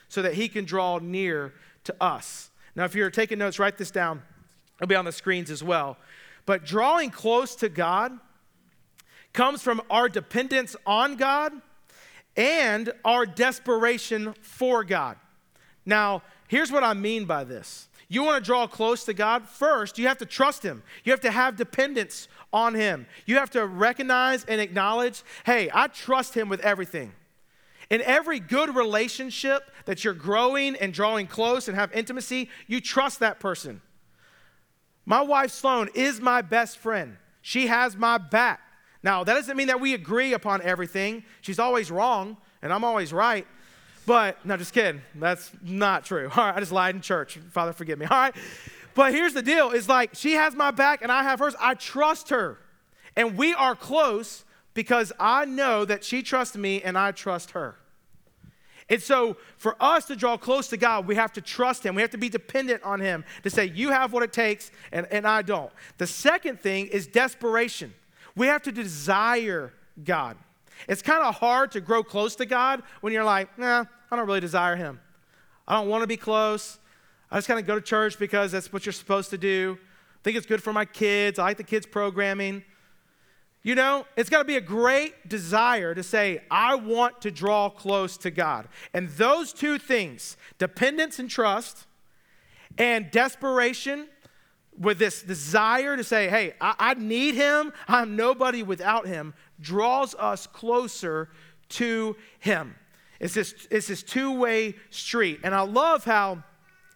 so 0.10 0.22
that 0.22 0.34
He 0.34 0.50
can 0.50 0.66
draw 0.66 0.98
near 0.98 1.54
to 1.86 1.96
us? 2.02 2.50
Now, 2.76 2.84
if 2.84 2.96
you're 2.96 3.10
taking 3.10 3.40
notes, 3.40 3.58
write 3.60 3.78
this 3.78 3.92
down. 3.92 4.22
It'll 4.78 4.90
be 4.90 4.96
on 4.96 5.06
the 5.06 5.12
screens 5.12 5.50
as 5.50 5.64
well. 5.64 5.98
But 6.46 6.66
drawing 6.66 7.10
close 7.10 7.56
to 7.58 7.70
God 7.70 8.18
comes 9.34 9.62
from 9.62 9.82
our 9.90 10.10
dependence 10.10 10.76
on 10.86 11.16
God 11.16 11.54
and 12.36 12.92
our 13.06 13.26
desperation 13.26 14.34
for 14.42 14.84
God. 14.84 15.18
Now, 15.86 16.24
here's 16.48 16.72
what 16.72 16.84
I 16.84 16.94
mean 16.94 17.26
by 17.26 17.44
this. 17.44 17.88
You 18.08 18.24
want 18.24 18.44
to 18.44 18.46
draw 18.46 18.68
close 18.68 19.06
to 19.06 19.14
God? 19.14 19.48
First, 19.48 19.98
you 19.98 20.08
have 20.08 20.18
to 20.18 20.26
trust 20.26 20.64
Him. 20.64 20.84
You 21.06 21.14
have 21.14 21.22
to 21.22 21.32
have 21.32 21.56
dependence 21.56 22.28
on 22.52 22.76
Him. 22.76 23.08
You 23.26 23.38
have 23.38 23.50
to 23.52 23.66
recognize 23.66 24.44
and 24.46 24.60
acknowledge 24.60 25.24
hey, 25.46 25.70
I 25.74 25.88
trust 25.88 26.34
Him 26.34 26.50
with 26.50 26.60
everything. 26.60 27.14
In 27.90 28.02
every 28.02 28.40
good 28.40 28.76
relationship 28.76 29.70
that 29.86 30.04
you're 30.04 30.14
growing 30.14 30.76
and 30.76 30.94
drawing 30.94 31.28
close 31.28 31.68
and 31.68 31.78
have 31.78 31.92
intimacy, 31.94 32.50
you 32.68 32.80
trust 32.80 33.20
that 33.20 33.40
person. 33.40 33.82
My 35.06 35.22
wife 35.22 35.52
Sloan 35.52 35.90
is 35.94 36.22
my 36.22 36.42
best 36.42 36.78
friend. 36.78 37.18
She 37.42 37.68
has 37.68 37.98
my 37.98 38.18
back. 38.18 38.62
Now, 39.04 39.24
that 39.24 39.34
doesn't 39.34 39.58
mean 39.58 39.68
that 39.68 39.80
we 39.80 39.94
agree 39.94 40.34
upon 40.34 40.62
everything. 40.62 41.24
She's 41.42 41.60
always 41.60 41.90
wrong, 41.90 42.38
and 42.62 42.72
I'm 42.72 42.84
always 42.84 43.12
right. 43.12 43.48
But, 44.06 44.44
no, 44.46 44.58
just 44.58 44.74
kidding. 44.74 45.02
That's 45.16 45.52
not 45.64 46.06
true. 46.06 46.30
All 46.36 46.46
right, 46.46 46.56
I 46.56 46.60
just 46.60 46.72
lied 46.72 46.96
in 46.96 47.02
church. 47.02 47.38
Father, 47.52 47.74
forgive 47.74 47.98
me. 48.00 48.06
All 48.06 48.18
right. 48.18 48.36
But 48.94 49.14
here's 49.14 49.34
the 49.34 49.42
deal 49.42 49.72
it's 49.72 49.88
like 49.88 50.16
she 50.16 50.34
has 50.34 50.56
my 50.56 50.72
back 50.72 51.02
and 51.02 51.12
I 51.12 51.24
have 51.24 51.40
hers. 51.40 51.56
I 51.60 51.76
trust 51.76 52.30
her. 52.30 52.58
And 53.16 53.38
we 53.38 53.54
are 53.54 53.76
close 53.76 54.44
because 54.74 55.12
I 55.20 55.46
know 55.46 55.86
that 55.86 56.04
she 56.04 56.24
trusts 56.24 56.56
me 56.56 56.82
and 56.82 56.98
I 56.98 57.12
trust 57.12 57.52
her. 57.52 57.76
And 58.92 59.02
so, 59.02 59.38
for 59.56 59.78
us 59.80 60.04
to 60.08 60.18
draw 60.18 60.36
close 60.36 60.68
to 60.68 60.78
God, 60.78 61.08
we 61.08 61.16
have 61.16 61.32
to 61.34 61.42
trust 61.42 61.86
Him. 61.86 61.96
We 61.96 62.02
have 62.02 62.12
to 62.12 62.18
be 62.18 62.28
dependent 62.28 62.84
on 62.84 63.00
Him 63.00 63.24
to 63.44 63.50
say, 63.50 63.66
You 63.66 63.90
have 63.90 64.12
what 64.12 64.22
it 64.22 64.34
takes, 64.34 64.70
and, 64.92 65.08
and 65.12 65.26
I 65.26 65.44
don't. 65.44 65.72
The 65.98 66.06
second 66.06 66.60
thing 66.60 66.88
is 66.88 67.08
desperation. 67.08 67.94
We 68.36 68.48
have 68.48 68.62
to 68.64 68.72
desire 68.72 69.72
God. 70.04 70.36
It's 70.90 71.02
kind 71.02 71.24
of 71.24 71.36
hard 71.36 71.72
to 71.72 71.80
grow 71.80 72.04
close 72.04 72.36
to 72.36 72.46
God 72.46 72.84
when 73.00 73.14
you're 73.14 73.24
like, 73.24 73.58
nah, 73.58 73.86
I 74.10 74.16
don't 74.16 74.28
really 74.28 74.42
desire 74.42 74.76
Him. 74.76 75.00
I 75.66 75.76
don't 75.76 75.88
want 75.88 76.04
to 76.04 76.08
be 76.08 76.18
close. 76.18 76.78
I 77.32 77.38
just 77.38 77.48
kind 77.48 77.62
of 77.62 77.66
go 77.66 77.76
to 77.76 77.82
church 77.82 78.20
because 78.20 78.52
that's 78.52 78.74
what 78.74 78.86
you're 78.86 78.92
supposed 78.92 79.30
to 79.30 79.38
do. 79.38 79.78
I 79.80 80.20
think 80.24 80.36
it's 80.36 80.46
good 80.46 80.62
for 80.62 80.74
my 80.74 80.84
kids. 80.84 81.40
I 81.40 81.44
like 81.44 81.58
the 81.58 81.64
kids' 81.64 81.86
programming. 81.86 82.64
You 83.64 83.76
know, 83.76 84.06
it's 84.18 84.30
got 84.30 84.40
to 84.40 84.46
be 84.46 84.58
a 84.58 84.62
great 84.62 85.30
desire 85.30 85.94
to 85.94 86.02
say, 86.02 86.42
I 86.50 86.76
want 86.76 87.22
to 87.22 87.32
draw 87.32 87.70
close 87.70 88.18
to 88.18 88.32
God. 88.32 88.68
And 88.94 89.10
those 89.10 89.54
two 89.54 89.78
things, 89.78 90.36
dependence 90.58 91.20
and 91.20 91.30
trust, 91.30 91.86
and 92.78 93.12
desperation, 93.12 94.08
with 94.80 94.98
this 94.98 95.22
desire 95.22 95.96
to 95.96 96.04
say, 96.04 96.28
hey, 96.28 96.54
I, 96.60 96.76
I 96.80 96.94
need 96.96 97.36
him, 97.36 97.72
I'm 97.88 98.16
nobody 98.16 98.64
without 98.64 99.06
him, 99.06 99.34
draws 99.60 100.16
us 100.16 100.48
closer 100.48 101.30
to 101.70 102.16
him. 102.40 102.76
It's 103.20 103.36
this, 103.36 103.68
it's 103.70 103.88
this 103.88 104.02
two 104.02 104.40
way 104.40 104.76
street. 104.90 105.42
And 105.44 105.54
I 105.54 105.62
love 105.62 106.04
how 106.04 106.44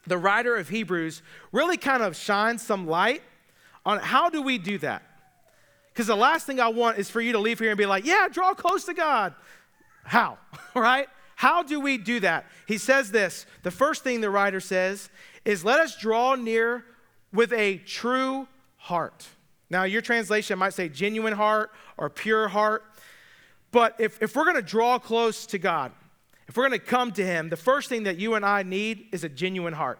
the 0.07 0.17
writer 0.17 0.55
of 0.55 0.69
Hebrews 0.69 1.21
really 1.51 1.77
kind 1.77 2.01
of 2.01 2.15
shines 2.15 2.63
some 2.63 2.87
light 2.87 3.21
on 3.85 3.99
how 3.99 4.29
do 4.29 4.41
we 4.41 4.57
do 4.57 4.79
that? 4.79 5.03
Because 5.95 6.07
the 6.07 6.15
last 6.15 6.45
thing 6.45 6.59
I 6.59 6.67
want 6.67 6.97
is 6.97 7.09
for 7.09 7.21
you 7.21 7.31
to 7.31 7.39
leave 7.39 7.57
here 7.57 7.69
and 7.69 7.77
be 7.77 7.85
like, 7.85 8.05
yeah, 8.05 8.27
draw 8.29 8.53
close 8.53 8.83
to 8.83 8.93
God. 8.93 9.33
How? 10.03 10.37
right? 10.75 11.07
How 11.37 11.63
do 11.63 11.79
we 11.79 11.97
do 11.97 12.19
that? 12.19 12.47
He 12.67 12.77
says 12.77 13.11
this. 13.11 13.45
The 13.63 13.71
first 13.71 14.03
thing 14.03 14.19
the 14.19 14.29
writer 14.29 14.59
says 14.59 15.09
is, 15.45 15.63
let 15.63 15.79
us 15.79 15.95
draw 15.97 16.35
near 16.35 16.83
with 17.31 17.53
a 17.53 17.77
true 17.77 18.45
heart. 18.75 19.25
Now, 19.69 19.83
your 19.83 20.01
translation 20.01 20.59
might 20.59 20.73
say 20.73 20.89
genuine 20.89 21.33
heart 21.33 21.71
or 21.97 22.09
pure 22.09 22.49
heart. 22.49 22.83
But 23.71 23.95
if, 23.97 24.21
if 24.21 24.35
we're 24.35 24.43
going 24.43 24.57
to 24.57 24.61
draw 24.61 24.99
close 24.99 25.45
to 25.47 25.57
God, 25.57 25.93
if 26.49 26.57
we're 26.57 26.67
going 26.67 26.77
to 26.77 26.85
come 26.85 27.13
to 27.13 27.25
Him, 27.25 27.47
the 27.47 27.57
first 27.57 27.87
thing 27.87 28.03
that 28.03 28.17
you 28.17 28.35
and 28.35 28.45
I 28.45 28.63
need 28.63 29.07
is 29.13 29.23
a 29.23 29.29
genuine 29.29 29.73
heart. 29.73 29.99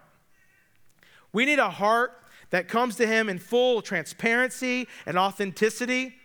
We 1.31 1.45
need 1.45 1.60
a 1.60 1.69
heart 1.69 2.12
that 2.49 2.67
comes 2.67 2.95
to 2.97 3.08
Him 3.08 3.29
in 3.29 3.39
full 3.39 3.81
transparency 3.81 4.88
and 5.05 5.17
authenticity, 5.17 6.15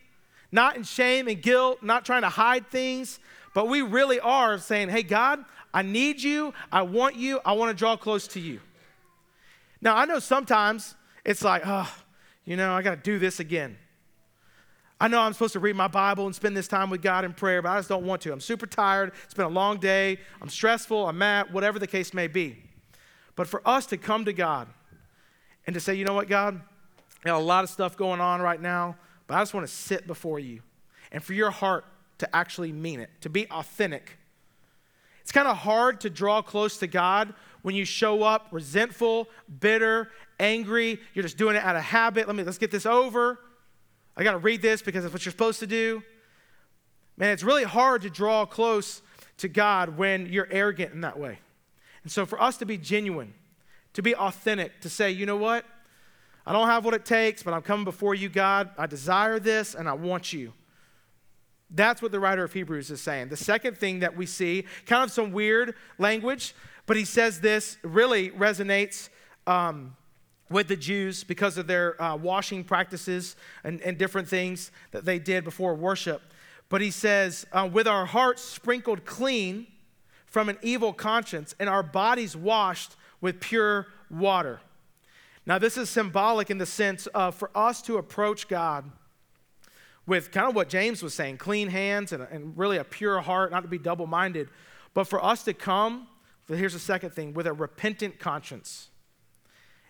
not 0.52 0.76
in 0.76 0.83
shame 0.83 1.28
and 1.28 1.40
guilt, 1.40 1.83
not 1.83 2.04
trying 2.04 2.22
to 2.22 2.28
hide 2.28 2.68
things, 2.68 3.20
but 3.54 3.68
we 3.68 3.83
really 3.83 4.20
are 4.20 4.59
saying, 4.59 4.88
Hey, 4.88 5.02
God, 5.02 5.44
I 5.72 5.83
need 5.83 6.22
you. 6.22 6.52
I 6.72 6.83
want 6.83 7.16
you. 7.16 7.40
I 7.44 7.52
want 7.52 7.70
to 7.70 7.78
draw 7.78 7.96
close 7.96 8.26
to 8.28 8.40
you. 8.40 8.61
Now, 9.80 9.96
I 9.96 10.04
know 10.04 10.18
sometimes 10.18 10.94
it's 11.24 11.42
like, 11.42 11.62
oh, 11.64 11.92
you 12.44 12.56
know, 12.56 12.72
I 12.72 12.83
got 12.83 12.96
to 12.96 13.00
do 13.00 13.18
this 13.18 13.40
again. 13.40 13.76
I 15.00 15.09
know 15.09 15.20
I'm 15.20 15.33
supposed 15.33 15.54
to 15.54 15.61
read 15.61 15.76
my 15.76 15.88
Bible 15.88 16.26
and 16.26 16.35
spend 16.35 16.54
this 16.54 16.68
time 16.68 16.90
with 16.90 17.00
God 17.00 17.24
in 17.24 17.33
prayer, 17.33 17.62
but 17.62 17.70
I 17.70 17.78
just 17.78 17.88
don't 17.88 18.04
want 18.04 18.20
to. 18.22 18.33
I'm 18.33 18.40
super 18.40 18.66
tired. 18.66 19.12
It's 19.24 19.33
been 19.33 19.46
a 19.46 19.48
long 19.48 19.78
day. 19.78 20.18
I'm 20.42 20.50
stressful. 20.50 21.06
I'm 21.06 21.16
mad, 21.16 21.52
whatever 21.52 21.78
the 21.78 21.87
case 21.87 22.12
may 22.12 22.26
be. 22.26 22.62
But 23.35 23.46
for 23.46 23.66
us 23.66 23.87
to 23.87 23.96
come 23.96 24.26
to 24.26 24.35
God 24.35 24.68
and 25.66 25.75
to 25.75 25.81
say, 25.81 25.94
you 25.94 26.05
know 26.05 26.14
what, 26.14 26.29
God, 26.29 26.61
I 27.25 27.29
got 27.29 27.38
a 27.38 27.44
lot 27.44 27.64
of 27.64 27.70
stuff 27.70 27.96
going 27.96 28.20
on 28.20 28.40
right 28.40 28.61
now, 28.61 28.96
but 29.27 29.37
I 29.37 29.40
just 29.40 29.55
want 29.55 29.66
to 29.66 29.73
sit 29.73 30.07
before 30.07 30.38
you. 30.38 30.62
And 31.12 31.23
for 31.23 31.35
your 31.35 31.51
heart 31.51 31.85
to 32.18 32.37
actually 32.37 32.73
mean 32.73 33.01
it, 33.01 33.11
to 33.23 33.29
be 33.29 33.46
authentic. 33.51 34.16
It's 35.23 35.33
kind 35.33 35.49
of 35.49 35.59
hard 35.59 36.01
to 36.03 36.11
draw 36.11 36.42
close 36.42 36.79
to 36.79 36.87
God 36.87 37.35
when 37.62 37.75
you 37.75 37.85
show 37.85 38.23
up 38.23 38.49
resentful, 38.51 39.29
bitter, 39.61 40.11
angry, 40.38 40.99
you're 41.14 41.23
just 41.23 41.37
doing 41.37 41.57
it 41.57 41.62
out 41.62 41.77
of 41.77 41.83
habit. 41.83 42.27
Let 42.27 42.37
me 42.37 42.42
let's 42.42 42.59
get 42.59 42.70
this 42.70 42.87
over. 42.87 43.38
I 44.16 44.25
got 44.25 44.33
to 44.33 44.38
read 44.38 44.62
this 44.62 44.83
because 44.83 45.05
it's 45.05 45.12
what 45.12 45.25
you're 45.25 45.31
supposed 45.31 45.61
to 45.61 45.66
do. 45.66 46.03
Man, 47.16 47.33
it's 47.33 47.42
really 47.42 47.64
hard 47.64 48.03
to 48.03 48.11
draw 48.11 48.46
close 48.46 49.03
to 49.38 49.49
God 49.49 49.96
when 49.96 50.27
you're 50.27 50.49
arrogant 50.51 50.92
in 50.92 51.03
that 51.03 51.18
way. 51.18 51.38
And 52.03 52.11
so 52.11 52.25
for 52.25 52.40
us 52.40 52.57
to 52.59 52.66
be 52.66 52.79
genuine, 52.79 53.35
to 53.94 54.03
be 54.03 54.14
authentic, 54.14 54.81
to 54.81 54.88
say, 54.88 55.11
you 55.11 55.26
know 55.26 55.37
what? 55.37 55.64
I 56.46 56.53
don't 56.53 56.68
have 56.68 56.85
what 56.85 56.94
it 56.94 57.05
takes, 57.05 57.42
but 57.42 57.55
I'm 57.55 57.62
coming 57.62 57.85
before 57.85 58.14
you, 58.14 58.29
God. 58.29 58.70
I 58.79 58.87
desire 58.87 59.38
this 59.38 59.74
and 59.74 59.88
I 59.88 59.92
want 59.92 60.33
you. 60.33 60.53
That's 61.70 62.03
what 62.03 62.11
the 62.11 62.18
writer 62.18 62.42
of 62.42 62.53
Hebrews 62.53 62.90
is 62.90 63.00
saying. 63.00 63.29
The 63.29 63.37
second 63.37 63.79
thing 63.79 64.00
that 64.00 64.16
we 64.16 64.26
see, 64.26 64.64
kind 64.87 65.05
of 65.05 65.12
some 65.12 65.31
weird 65.31 65.74
language, 65.98 66.55
but 66.87 66.96
he 66.96 67.05
says 67.05 67.40
this 67.40 67.79
really 67.83 68.31
resonates 68.31 69.09
um, 69.46 69.96
with 70.50 70.66
the 70.66 70.76
Jews 70.76 71.22
because 71.22 71.57
of 71.57 71.68
their 71.68 72.00
uh, 72.03 72.16
washing 72.16 72.64
practices 72.64 73.37
and, 73.62 73.81
and, 73.83 73.96
different 73.96 74.29
things 74.29 74.72
that 74.90 75.05
they 75.05 75.18
did 75.18 75.44
before 75.44 75.74
worship. 75.74 76.20
But 76.68 76.81
he 76.81 76.90
says, 76.90 77.46
uh, 77.53 77.68
with 77.72 77.87
our 77.87 78.07
hearts 78.07 78.42
sprinkled 78.42 79.05
clean 79.05 79.68
from 80.26 80.48
an 80.48 80.59
evil 80.62 80.92
conscience 80.92 81.55
and 81.61 81.68
our 81.68 81.83
bodies 81.83 82.37
washed 82.37 82.96
with 83.20 83.40
pure 83.40 83.87
water. 84.11 84.61
Now, 85.46 85.59
this 85.59 85.76
is 85.76 85.88
symbolic 85.90 86.50
in 86.50 86.59
the 86.59 86.66
sense 86.66 87.06
of 87.09 87.35
for 87.35 87.50
us 87.54 87.83
to 87.83 87.98
approach 87.98 88.48
God 88.48 88.90
with 90.06 90.30
kind 90.30 90.48
of 90.48 90.54
what 90.54 90.68
James 90.68 91.02
was 91.02 91.14
saying 91.14 91.38
clean 91.38 91.68
hands 91.68 92.12
and, 92.12 92.22
and 92.30 92.56
really 92.56 92.76
a 92.76 92.85
pure 92.85 93.20
heart, 93.20 93.50
not 93.50 93.62
to 93.62 93.68
be 93.68 93.78
double 93.78 94.06
minded, 94.06 94.48
but 94.94 95.04
for 95.04 95.24
us 95.24 95.44
to 95.44 95.54
come, 95.54 96.09
here's 96.48 96.72
the 96.72 96.78
second 96.78 97.11
thing, 97.11 97.33
with 97.33 97.46
a 97.46 97.52
repentant 97.52 98.18
conscience. 98.18 98.88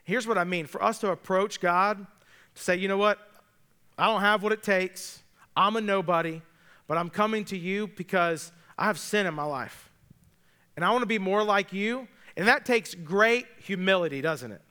Here's 0.05 0.27
what 0.27 0.39
I 0.39 0.45
mean 0.45 0.67
for 0.67 0.83
us 0.83 0.99
to 1.01 1.11
approach 1.11 1.61
God, 1.61 2.07
to 2.55 2.63
say, 2.63 2.77
you 2.77 2.89
know 2.89 2.99
what, 2.99 3.19
I 3.97 4.07
don't 4.07 4.21
have 4.21 4.43
what 4.43 4.53
it 4.53 4.63
takes, 4.63 5.23
I'm 5.57 5.77
a 5.77 5.81
nobody, 5.81 6.43
but 6.87 6.99
I'm 6.99 7.11
coming 7.11 7.45
to 7.47 7.57
you 7.57 7.87
because 7.87 8.53
I 8.77 8.85
have 8.87 8.99
sin 8.99 9.27
in 9.27 9.35
my 9.35 9.45
life. 9.45 9.91
And 10.77 10.85
I 10.85 10.91
want 10.91 11.03
to 11.03 11.07
be 11.07 11.19
more 11.19 11.45
like 11.45 11.73
you. 11.73 12.09
And 12.41 12.49
that 12.49 12.65
takes 12.65 12.95
great 12.95 13.47
humility, 13.59 14.23
doesn't 14.23 14.51
it? 14.51 14.63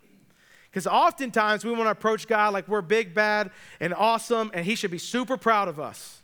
Because 0.71 0.87
oftentimes 0.87 1.63
we 1.63 1.69
want 1.69 1.83
to 1.83 1.91
approach 1.91 2.25
God 2.25 2.51
like 2.51 2.67
we're 2.67 2.81
big, 2.81 3.13
bad, 3.13 3.51
and 3.79 3.93
awesome, 3.93 4.49
and 4.55 4.65
He 4.65 4.73
should 4.73 4.89
be 4.89 4.97
super 4.97 5.37
proud 5.37 5.67
of 5.67 5.79
us. 5.79 6.23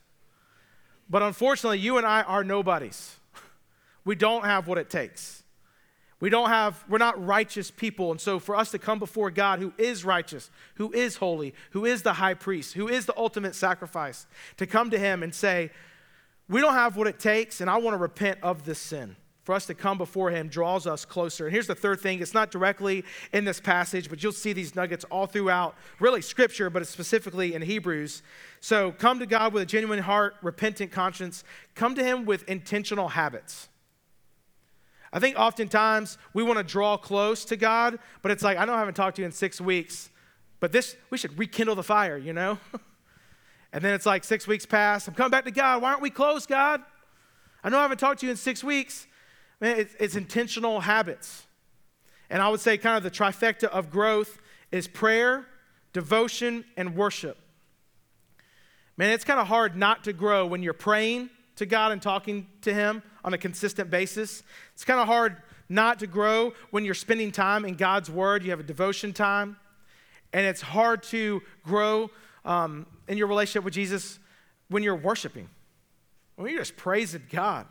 But 1.08 1.22
unfortunately, 1.22 1.78
you 1.78 2.00
and 2.00 2.08
I 2.08 2.24
are 2.24 2.44
nobodies. 2.44 3.18
We 4.06 4.16
don't 4.16 4.44
have 4.44 4.68
what 4.68 4.80
it 4.80 4.90
takes. 4.90 5.44
We 6.20 6.32
don't 6.32 6.50
have, 6.50 6.84
we're 6.90 6.98
not 6.98 7.24
righteous 7.24 7.70
people. 7.70 8.10
And 8.10 8.20
so 8.20 8.40
for 8.40 8.56
us 8.56 8.72
to 8.72 8.80
come 8.80 8.98
before 8.98 9.30
God 9.30 9.60
who 9.60 9.72
is 9.78 10.04
righteous, 10.04 10.50
who 10.76 10.92
is 10.94 11.18
holy, 11.18 11.54
who 11.72 11.86
is 11.86 12.02
the 12.02 12.14
high 12.14 12.34
priest, 12.34 12.74
who 12.74 12.88
is 12.88 13.06
the 13.06 13.16
ultimate 13.16 13.54
sacrifice, 13.54 14.26
to 14.58 14.66
come 14.66 14.90
to 14.90 14.98
Him 14.98 15.22
and 15.22 15.34
say, 15.34 15.70
We 16.50 16.60
don't 16.60 16.74
have 16.74 16.98
what 16.98 17.06
it 17.06 17.20
takes, 17.20 17.62
and 17.62 17.70
I 17.70 17.78
want 17.78 17.94
to 17.94 18.00
repent 18.00 18.40
of 18.42 18.66
this 18.66 18.80
sin 18.80 19.16
for 19.46 19.54
us 19.54 19.68
to 19.68 19.76
come 19.76 20.00
before 20.00 20.32
him 20.32 20.48
draws 20.48 20.88
us 20.88 21.06
closer. 21.06 21.46
And 21.46 21.54
here's 21.54 21.68
the 21.68 21.76
third 21.76 22.02
thing 22.02 22.20
it's 22.20 22.34
not 22.34 22.50
directly 22.50 23.06
in 23.32 23.46
this 23.46 23.62
passage, 23.62 24.10
but 24.10 24.22
you'll 24.22 24.32
see 24.32 24.54
these 24.54 24.76
nuggets 24.76 25.06
all 25.06 25.28
throughout, 25.28 25.76
really 26.00 26.24
scripture, 26.24 26.72
but 26.72 26.82
it's 26.82 26.90
specifically 26.90 27.54
in 27.54 27.62
Hebrews. 27.62 28.24
So 28.60 28.92
come 28.92 29.20
to 29.20 29.28
God 29.28 29.54
with 29.54 29.62
a 29.62 29.66
genuine 29.68 30.00
heart, 30.00 30.36
repentant 30.42 30.92
conscience. 30.92 31.44
Come 31.76 31.94
to 31.94 32.04
him 32.04 32.26
with 32.26 32.44
intentional 32.50 33.10
habits. 33.10 33.70
I 35.14 35.20
think 35.20 35.38
oftentimes 35.38 36.18
we 36.34 36.42
want 36.42 36.58
to 36.58 36.64
draw 36.64 36.98
close 36.98 37.46
to 37.46 37.56
God, 37.56 38.00
but 38.24 38.32
it's 38.32 38.44
like, 38.44 38.58
I 38.58 38.66
know 38.66 38.74
I 38.74 38.80
haven't 38.80 38.96
talked 38.96 39.18
to 39.18 39.22
you 39.22 39.28
in 39.28 39.32
six 39.32 39.62
weeks, 39.62 40.10
but 40.60 40.72
this, 40.72 40.98
we 41.12 41.20
should 41.20 41.38
rekindle 41.38 41.76
the 41.76 41.84
fire, 41.84 42.18
you 42.18 42.34
know? 42.34 42.58
and 43.72 43.84
then 43.84 43.94
it's 43.94 44.08
like 44.08 44.24
six 44.24 44.48
weeks 44.48 44.66
pass. 44.66 45.08
I'm 45.08 45.14
coming 45.14 45.30
back 45.30 45.46
to 45.46 45.52
God. 45.52 45.84
Why 45.84 45.92
aren't 45.92 46.02
we 46.02 46.10
close, 46.10 46.48
God? 46.48 46.82
I 47.64 47.70
know 47.70 47.78
I 47.78 47.84
haven't 47.84 48.00
talked 48.00 48.22
to 48.22 48.26
you 48.26 48.32
in 48.32 48.38
six 48.38 48.64
weeks. 48.64 49.06
Man, 49.60 49.80
it's, 49.80 49.96
it's 50.00 50.16
intentional 50.16 50.82
habits. 50.82 51.46
And 52.30 52.42
I 52.42 52.50
would 52.50 52.60
say, 52.60 52.78
kind 52.78 52.98
of 52.98 53.04
the 53.04 53.12
trifecta 53.12 53.66
of 53.66 53.90
growth 53.90 54.40
is 54.72 54.88
prayer, 54.88 55.46
devotion, 55.94 56.66
and 56.76 56.96
worship. 56.96 57.38
Man, 58.98 59.12
it's 59.12 59.24
kind 59.24 59.40
of 59.40 59.48
hard 59.48 59.76
not 59.76 60.04
to 60.06 60.14
grow 60.14 60.46
when 60.46 60.64
you're 60.64 60.74
praying 60.74 61.30
to 61.58 61.66
God 61.66 61.92
and 61.92 62.02
talking 62.02 62.48
to 62.62 62.74
Him 62.74 63.04
on 63.24 63.34
a 63.34 63.38
consistent 63.38 63.90
basis. 63.90 64.44
It's 64.74 64.84
kind 64.84 65.00
of 65.00 65.08
hard 65.08 65.38
not 65.68 66.00
to 66.00 66.08
grow 66.08 66.54
when 66.72 66.86
you're 66.86 66.94
spending 66.94 67.32
time 67.32 67.66
in 67.66 67.76
God's 67.76 68.10
Word. 68.10 68.44
You 68.44 68.52
have 68.52 68.60
a 68.60 68.64
devotion 68.64 69.14
time. 69.14 69.58
And 70.34 70.46
it's 70.46 70.62
hard 70.62 71.04
to 71.04 71.42
grow 71.64 72.10
um, 72.44 72.86
in 73.08 73.18
your 73.18 73.28
relationship 73.28 73.64
with 73.64 73.74
Jesus 73.74 74.20
when 74.68 74.84
you're 74.84 74.96
worshiping, 74.96 75.48
when 76.36 76.50
you're 76.50 76.60
just 76.62 76.76
praising 76.76 77.24
God. 77.32 77.68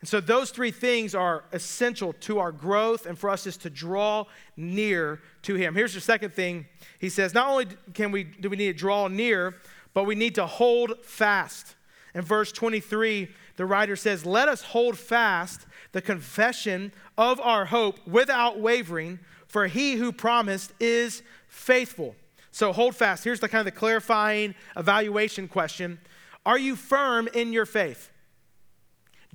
And 0.00 0.08
so 0.08 0.20
those 0.20 0.50
three 0.50 0.70
things 0.70 1.14
are 1.14 1.44
essential 1.52 2.14
to 2.14 2.38
our 2.38 2.52
growth 2.52 3.04
and 3.04 3.18
for 3.18 3.28
us 3.28 3.46
is 3.46 3.58
to 3.58 3.70
draw 3.70 4.24
near 4.56 5.20
to 5.42 5.56
him. 5.56 5.74
Here's 5.74 5.92
the 5.92 6.00
second 6.00 6.32
thing. 6.32 6.66
He 6.98 7.10
says, 7.10 7.34
not 7.34 7.48
only 7.48 7.66
can 7.92 8.10
we 8.10 8.24
do 8.24 8.48
we 8.48 8.56
need 8.56 8.72
to 8.72 8.78
draw 8.78 9.08
near, 9.08 9.56
but 9.92 10.04
we 10.04 10.14
need 10.14 10.34
to 10.36 10.46
hold 10.46 11.04
fast. 11.04 11.76
In 12.14 12.22
verse 12.22 12.50
23, 12.50 13.28
the 13.56 13.66
writer 13.66 13.94
says, 13.94 14.24
"Let 14.24 14.48
us 14.48 14.62
hold 14.62 14.98
fast 14.98 15.66
the 15.92 16.00
confession 16.00 16.92
of 17.18 17.40
our 17.40 17.66
hope 17.66 18.04
without 18.06 18.58
wavering, 18.58 19.20
for 19.46 19.66
he 19.66 19.94
who 19.94 20.12
promised 20.12 20.72
is 20.80 21.22
faithful." 21.46 22.16
So 22.50 22.72
hold 22.72 22.96
fast. 22.96 23.22
Here's 23.22 23.40
the 23.40 23.48
kind 23.48 23.60
of 23.66 23.72
the 23.72 23.78
clarifying 23.78 24.54
evaluation 24.76 25.46
question. 25.46 26.00
Are 26.44 26.58
you 26.58 26.74
firm 26.74 27.28
in 27.32 27.52
your 27.52 27.66
faith? 27.66 28.09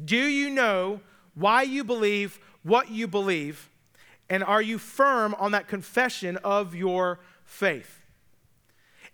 Do 0.03 0.17
you 0.17 0.49
know 0.49 1.01
why 1.33 1.63
you 1.63 1.83
believe 1.83 2.39
what 2.63 2.89
you 2.89 3.07
believe? 3.07 3.69
And 4.29 4.43
are 4.43 4.61
you 4.61 4.77
firm 4.77 5.35
on 5.35 5.51
that 5.51 5.67
confession 5.67 6.37
of 6.37 6.73
your 6.75 7.19
faith? 7.43 8.01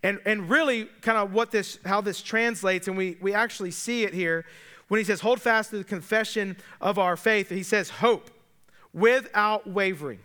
And, 0.02 0.20
and 0.24 0.50
really, 0.50 0.86
kind 1.00 1.18
of 1.18 1.32
what 1.32 1.50
this, 1.50 1.78
how 1.84 2.00
this 2.00 2.22
translates, 2.22 2.88
and 2.88 2.96
we, 2.96 3.16
we 3.20 3.34
actually 3.34 3.70
see 3.70 4.02
it 4.02 4.14
here 4.14 4.44
when 4.88 4.98
he 4.98 5.04
says, 5.04 5.20
hold 5.20 5.40
fast 5.40 5.70
to 5.70 5.78
the 5.78 5.84
confession 5.84 6.56
of 6.80 6.98
our 6.98 7.16
faith, 7.16 7.48
he 7.50 7.62
says, 7.62 7.88
hope 7.88 8.30
without 8.92 9.66
wavering. 9.66 10.18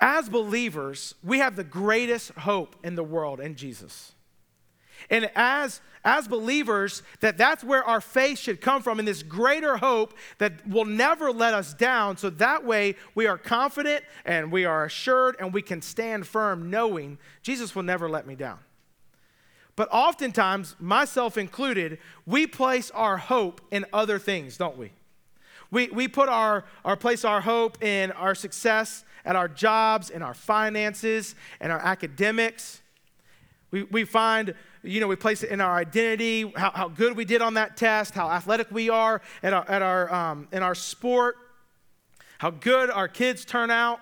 As 0.00 0.28
believers, 0.28 1.14
we 1.22 1.38
have 1.38 1.56
the 1.56 1.64
greatest 1.64 2.32
hope 2.32 2.76
in 2.84 2.94
the 2.94 3.04
world 3.04 3.40
in 3.40 3.54
Jesus. 3.54 4.12
And 5.10 5.30
as, 5.34 5.80
as 6.04 6.28
believers, 6.28 7.02
that 7.20 7.38
that's 7.38 7.62
where 7.62 7.84
our 7.84 8.00
faith 8.00 8.38
should 8.38 8.60
come 8.60 8.82
from, 8.82 8.98
in 8.98 9.04
this 9.04 9.22
greater 9.22 9.76
hope 9.76 10.14
that 10.38 10.66
will 10.66 10.84
never 10.84 11.30
let 11.30 11.54
us 11.54 11.74
down. 11.74 12.16
So 12.16 12.30
that 12.30 12.64
way 12.64 12.96
we 13.14 13.26
are 13.26 13.38
confident 13.38 14.04
and 14.24 14.50
we 14.50 14.64
are 14.64 14.84
assured 14.84 15.36
and 15.38 15.52
we 15.52 15.62
can 15.62 15.82
stand 15.82 16.26
firm 16.26 16.70
knowing 16.70 17.18
Jesus 17.42 17.74
will 17.74 17.82
never 17.82 18.08
let 18.08 18.26
me 18.26 18.34
down. 18.34 18.58
But 19.74 19.88
oftentimes, 19.90 20.76
myself 20.78 21.38
included, 21.38 21.98
we 22.26 22.46
place 22.46 22.90
our 22.90 23.16
hope 23.16 23.60
in 23.70 23.86
other 23.92 24.18
things, 24.18 24.56
don't 24.56 24.76
we? 24.76 24.92
We, 25.70 25.88
we 25.88 26.08
put 26.08 26.28
our, 26.28 26.64
our 26.84 26.96
place 26.96 27.24
our 27.24 27.40
hope 27.40 27.82
in 27.82 28.12
our 28.12 28.34
success 28.34 29.04
at 29.24 29.36
our 29.36 29.48
jobs, 29.48 30.10
in 30.10 30.22
our 30.22 30.34
finances, 30.34 31.34
and 31.60 31.72
our 31.72 31.78
academics. 31.78 32.82
We, 33.70 33.84
we 33.84 34.04
find 34.04 34.54
you 34.82 35.00
know, 35.00 35.06
we 35.06 35.16
place 35.16 35.42
it 35.42 35.50
in 35.50 35.60
our 35.60 35.76
identity, 35.76 36.52
how, 36.56 36.70
how 36.72 36.88
good 36.88 37.16
we 37.16 37.24
did 37.24 37.40
on 37.40 37.54
that 37.54 37.76
test, 37.76 38.14
how 38.14 38.28
athletic 38.28 38.70
we 38.70 38.90
are 38.90 39.22
at 39.42 39.52
our, 39.52 39.68
at 39.68 39.82
our, 39.82 40.12
um, 40.12 40.48
in 40.52 40.62
our 40.62 40.74
sport, 40.74 41.36
how 42.38 42.50
good 42.50 42.90
our 42.90 43.08
kids 43.08 43.44
turn 43.44 43.70
out. 43.70 44.00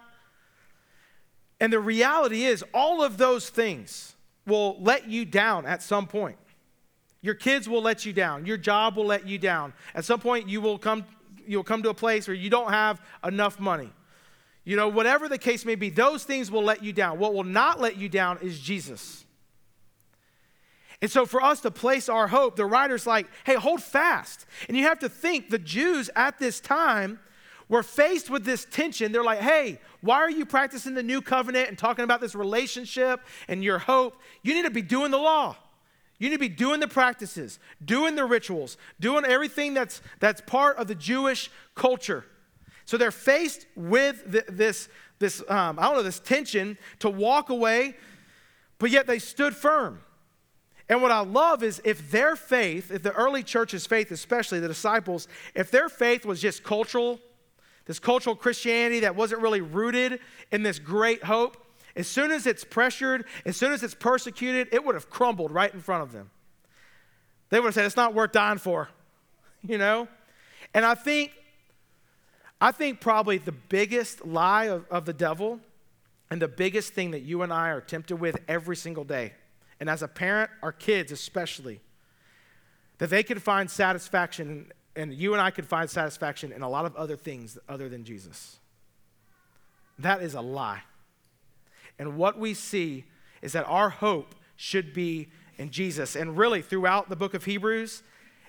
And 1.61 1.73
the 1.73 1.81
reality 1.81 2.45
is, 2.45 2.64
all 2.73 3.03
of 3.03 3.19
those 3.19 3.51
things 3.51 4.14
will 4.47 4.81
let 4.81 5.09
you 5.09 5.27
down 5.27 5.66
at 5.66 5.83
some 5.83 6.07
point. 6.07 6.38
Your 7.21 7.35
kids 7.35 7.69
will 7.69 7.83
let 7.83 8.07
you 8.07 8.14
down. 8.14 8.47
Your 8.47 8.57
job 8.57 8.97
will 8.97 9.05
let 9.05 9.27
you 9.27 9.37
down. 9.37 9.75
At 9.95 10.07
some 10.07 10.21
point, 10.21 10.49
you 10.49 10.62
will 10.62 10.79
come, 10.79 11.05
you'll 11.47 11.64
come 11.64 11.83
to 11.83 11.90
a 11.90 11.95
place 11.95 12.27
where 12.27 12.35
you 12.35 12.49
don't 12.49 12.71
have 12.71 13.03
enough 13.23 13.61
money. 13.61 13.90
You 14.64 14.77
know, 14.77 14.88
whatever 14.88 15.29
the 15.29 15.37
case 15.37 15.66
may 15.66 15.75
be, 15.75 15.90
those 15.90 16.25
things 16.25 16.51
will 16.51 16.62
let 16.62 16.83
you 16.83 16.95
down. 16.95 17.19
What 17.19 17.35
will 17.35 17.45
not 17.45 17.81
let 17.81 17.99
you 17.99 18.09
down 18.09 18.38
is 18.40 18.59
Jesus. 18.59 19.27
And 21.02 21.10
so, 21.10 21.24
for 21.24 21.42
us 21.42 21.60
to 21.60 21.70
place 21.70 22.08
our 22.08 22.28
hope, 22.28 22.56
the 22.56 22.66
writer's 22.66 23.06
like, 23.06 23.26
hey, 23.44 23.54
hold 23.54 23.82
fast. 23.82 24.44
And 24.68 24.76
you 24.76 24.84
have 24.84 24.98
to 24.98 25.08
think 25.08 25.48
the 25.48 25.58
Jews 25.58 26.10
at 26.14 26.38
this 26.38 26.60
time 26.60 27.18
were 27.68 27.82
faced 27.82 28.28
with 28.28 28.44
this 28.44 28.66
tension. 28.66 29.12
They're 29.12 29.24
like, 29.24 29.38
hey, 29.38 29.80
why 30.02 30.16
are 30.16 30.30
you 30.30 30.44
practicing 30.44 30.94
the 30.94 31.02
new 31.02 31.22
covenant 31.22 31.68
and 31.68 31.78
talking 31.78 32.04
about 32.04 32.20
this 32.20 32.34
relationship 32.34 33.20
and 33.48 33.64
your 33.64 33.78
hope? 33.78 34.20
You 34.42 34.54
need 34.54 34.64
to 34.64 34.70
be 34.70 34.82
doing 34.82 35.10
the 35.10 35.18
law. 35.18 35.56
You 36.18 36.28
need 36.28 36.34
to 36.34 36.40
be 36.40 36.48
doing 36.50 36.80
the 36.80 36.88
practices, 36.88 37.58
doing 37.82 38.14
the 38.14 38.26
rituals, 38.26 38.76
doing 38.98 39.24
everything 39.24 39.72
that's, 39.72 40.02
that's 40.18 40.42
part 40.42 40.76
of 40.76 40.86
the 40.86 40.94
Jewish 40.94 41.50
culture. 41.74 42.26
So 42.84 42.98
they're 42.98 43.10
faced 43.10 43.66
with 43.74 44.22
this, 44.26 44.88
this 45.18 45.40
um, 45.48 45.78
I 45.78 45.82
don't 45.84 45.96
know, 45.96 46.02
this 46.02 46.20
tension 46.20 46.76
to 46.98 47.08
walk 47.08 47.48
away, 47.48 47.96
but 48.78 48.90
yet 48.90 49.06
they 49.06 49.18
stood 49.18 49.56
firm. 49.56 50.00
And 50.90 51.00
what 51.00 51.12
I 51.12 51.20
love 51.20 51.62
is 51.62 51.81
if 51.85 52.11
their 52.11 52.35
faith, 52.35 52.90
if 52.90 53.05
the 53.05 53.12
early 53.12 53.44
church's 53.44 53.87
faith, 53.87 54.11
especially 54.11 54.59
the 54.59 54.66
disciples, 54.66 55.29
if 55.55 55.70
their 55.70 55.88
faith 55.88 56.26
was 56.26 56.40
just 56.40 56.64
cultural, 56.64 57.20
this 57.87 58.00
cultural 58.00 58.35
Christianity 58.35 58.98
that 59.00 59.14
wasn't 59.14 59.40
really 59.40 59.61
rooted 59.61 60.18
in 60.50 60.64
this 60.64 60.81
great 60.81 61.22
hope, 61.22 61.64
as 61.94 62.09
soon 62.09 62.33
as 62.33 62.44
it's 62.44 62.64
pressured, 62.64 63.24
as 63.46 63.57
soon 63.57 63.70
as 63.70 63.85
it's 63.85 63.94
persecuted, 63.94 64.66
it 64.72 64.85
would 64.85 64.96
have 64.96 65.09
crumbled 65.09 65.53
right 65.53 65.72
in 65.72 65.81
front 65.81 66.03
of 66.03 66.11
them. 66.11 66.29
They 67.50 67.61
would 67.61 67.66
have 67.66 67.74
said, 67.74 67.85
it's 67.87 67.96
not 67.96 68.12
worth 68.12 68.33
dying 68.33 68.59
for, 68.59 68.88
you 69.62 69.79
know? 69.79 70.09
And 70.74 70.85
I 70.85 70.96
think, 70.96 71.31
I 72.61 72.72
think 72.72 73.00
probably 73.00 73.38
the 73.38 73.53
biggest 73.53 74.26
lie 74.26 74.64
of, 74.64 74.87
of 74.90 75.05
the 75.05 75.12
devil 75.12 75.61
and 76.31 76.42
the 76.42 76.48
biggest 76.48 76.94
thing 76.94 77.12
that 77.12 77.20
you 77.20 77.42
and 77.42 77.53
I 77.53 77.68
are 77.68 77.81
tempted 77.81 78.16
with 78.16 78.40
every 78.48 78.74
single 78.74 79.05
day 79.05 79.35
and 79.81 79.88
as 79.88 80.03
a 80.03 80.09
parent, 80.09 80.51
our 80.62 80.73
kids 80.73 81.11
especially, 81.11 81.81
that 82.99 83.11
they 83.11 83.23
could 83.23 83.43
find 83.43 83.71
satisfaction, 83.71 84.71
and 84.95 85.12
you 85.14 85.33
and 85.33 85.40
I 85.40 85.51
could 85.51 85.66
find 85.66 85.88
satisfaction 85.88 86.53
in 86.53 86.61
a 86.62 86.69
lot 86.69 86.85
of 86.85 86.95
other 86.95 87.16
things 87.16 87.59
other 87.69 87.88
than 87.88 88.05
Jesus. 88.05 88.59
That 89.99 90.23
is 90.23 90.35
a 90.35 90.40
lie. 90.43 90.83
And 91.99 92.16
what 92.16 92.38
we 92.38 92.55
see 92.55 93.05
is 93.43 93.53
that 93.53 93.64
our 93.66 93.90
hope 93.90 94.35
should 94.57 94.93
be 94.93 95.31
in 95.57 95.71
Jesus. 95.71 96.14
And 96.14 96.37
really, 96.37 96.61
throughout 96.62 97.09
the 97.09 97.16
book 97.16 97.33
of 97.33 97.45
Hebrews, 97.45 98.03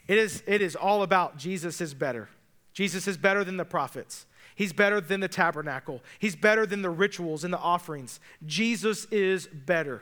it 0.08 0.18
is, 0.18 0.44
it 0.46 0.62
is 0.62 0.76
all 0.76 1.04
about 1.04 1.38
Jesus 1.38 1.80
is 1.80 1.94
better. 1.94 2.30
Jesus 2.74 3.08
is 3.08 3.18
better 3.18 3.44
than 3.44 3.58
the 3.58 3.66
prophets. 3.66 4.26
He's 4.56 4.74
better 4.74 5.00
than 5.00 5.22
the 5.22 5.28
tabernacle. 5.28 6.02
He's 6.20 6.36
better 6.36 6.66
than 6.66 6.82
the 6.82 6.90
rituals 6.90 7.44
and 7.44 7.54
the 7.54 7.60
offerings. 7.60 8.20
Jesus 8.46 9.06
is 9.06 9.48
better. 9.48 10.02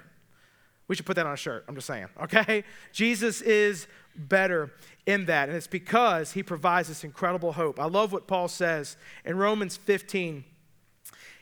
We 0.89 0.95
should 0.95 1.05
put 1.05 1.15
that 1.15 1.25
on 1.25 1.33
a 1.33 1.37
shirt. 1.37 1.63
I'm 1.69 1.75
just 1.75 1.87
saying, 1.87 2.07
okay? 2.23 2.65
Jesus 2.91 3.39
is 3.39 3.87
better 4.15 4.73
in 5.05 5.25
that. 5.25 5.47
And 5.47 5.57
it's 5.57 5.67
because 5.67 6.33
he 6.33 6.43
provides 6.43 6.89
this 6.89 7.05
incredible 7.05 7.53
hope. 7.53 7.79
I 7.79 7.85
love 7.85 8.11
what 8.11 8.27
Paul 8.27 8.49
says 8.49 8.97
in 9.23 9.37
Romans 9.37 9.77
15. 9.77 10.43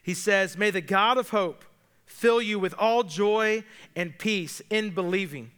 He 0.04 0.14
says, 0.14 0.56
May 0.56 0.70
the 0.70 0.82
God 0.82 1.18
of 1.18 1.32
hope 1.32 1.66
fill 2.06 2.42
you 2.42 2.60
with 2.60 2.76
all 2.78 3.04
joy 3.04 3.64
and 3.96 4.18
peace 4.18 4.62
in 4.70 4.92
believing, 4.92 5.52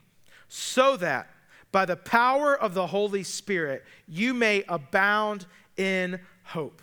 so 0.48 0.96
that 0.98 1.30
by 1.72 1.86
the 1.86 1.96
power 1.96 2.56
of 2.56 2.74
the 2.74 2.88
Holy 2.88 3.24
Spirit 3.24 3.84
you 4.08 4.34
may 4.34 4.64
abound 4.68 5.46
in 5.78 6.20
hope. 6.46 6.82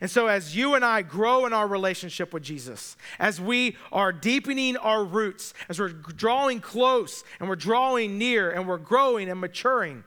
And 0.00 0.10
so, 0.10 0.26
as 0.26 0.56
you 0.56 0.74
and 0.74 0.84
I 0.84 1.02
grow 1.02 1.46
in 1.46 1.52
our 1.52 1.66
relationship 1.66 2.32
with 2.34 2.42
Jesus, 2.42 2.96
as 3.18 3.40
we 3.40 3.76
are 3.92 4.12
deepening 4.12 4.76
our 4.76 5.04
roots, 5.04 5.54
as 5.68 5.78
we're 5.78 5.90
drawing 5.90 6.60
close 6.60 7.24
and 7.38 7.48
we're 7.48 7.56
drawing 7.56 8.18
near 8.18 8.50
and 8.50 8.66
we're 8.66 8.78
growing 8.78 9.28
and 9.28 9.40
maturing, 9.40 10.04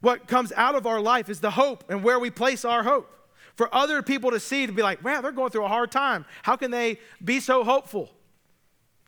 what 0.00 0.28
comes 0.28 0.52
out 0.52 0.74
of 0.74 0.86
our 0.86 1.00
life 1.00 1.28
is 1.28 1.40
the 1.40 1.50
hope 1.50 1.84
and 1.90 2.04
where 2.04 2.18
we 2.18 2.30
place 2.30 2.64
our 2.64 2.82
hope. 2.82 3.12
For 3.56 3.74
other 3.74 4.02
people 4.02 4.30
to 4.30 4.38
see, 4.38 4.66
to 4.66 4.72
be 4.72 4.82
like, 4.82 5.02
wow, 5.02 5.20
they're 5.20 5.32
going 5.32 5.50
through 5.50 5.64
a 5.64 5.68
hard 5.68 5.90
time. 5.90 6.24
How 6.42 6.54
can 6.54 6.70
they 6.70 6.98
be 7.24 7.40
so 7.40 7.64
hopeful? 7.64 8.08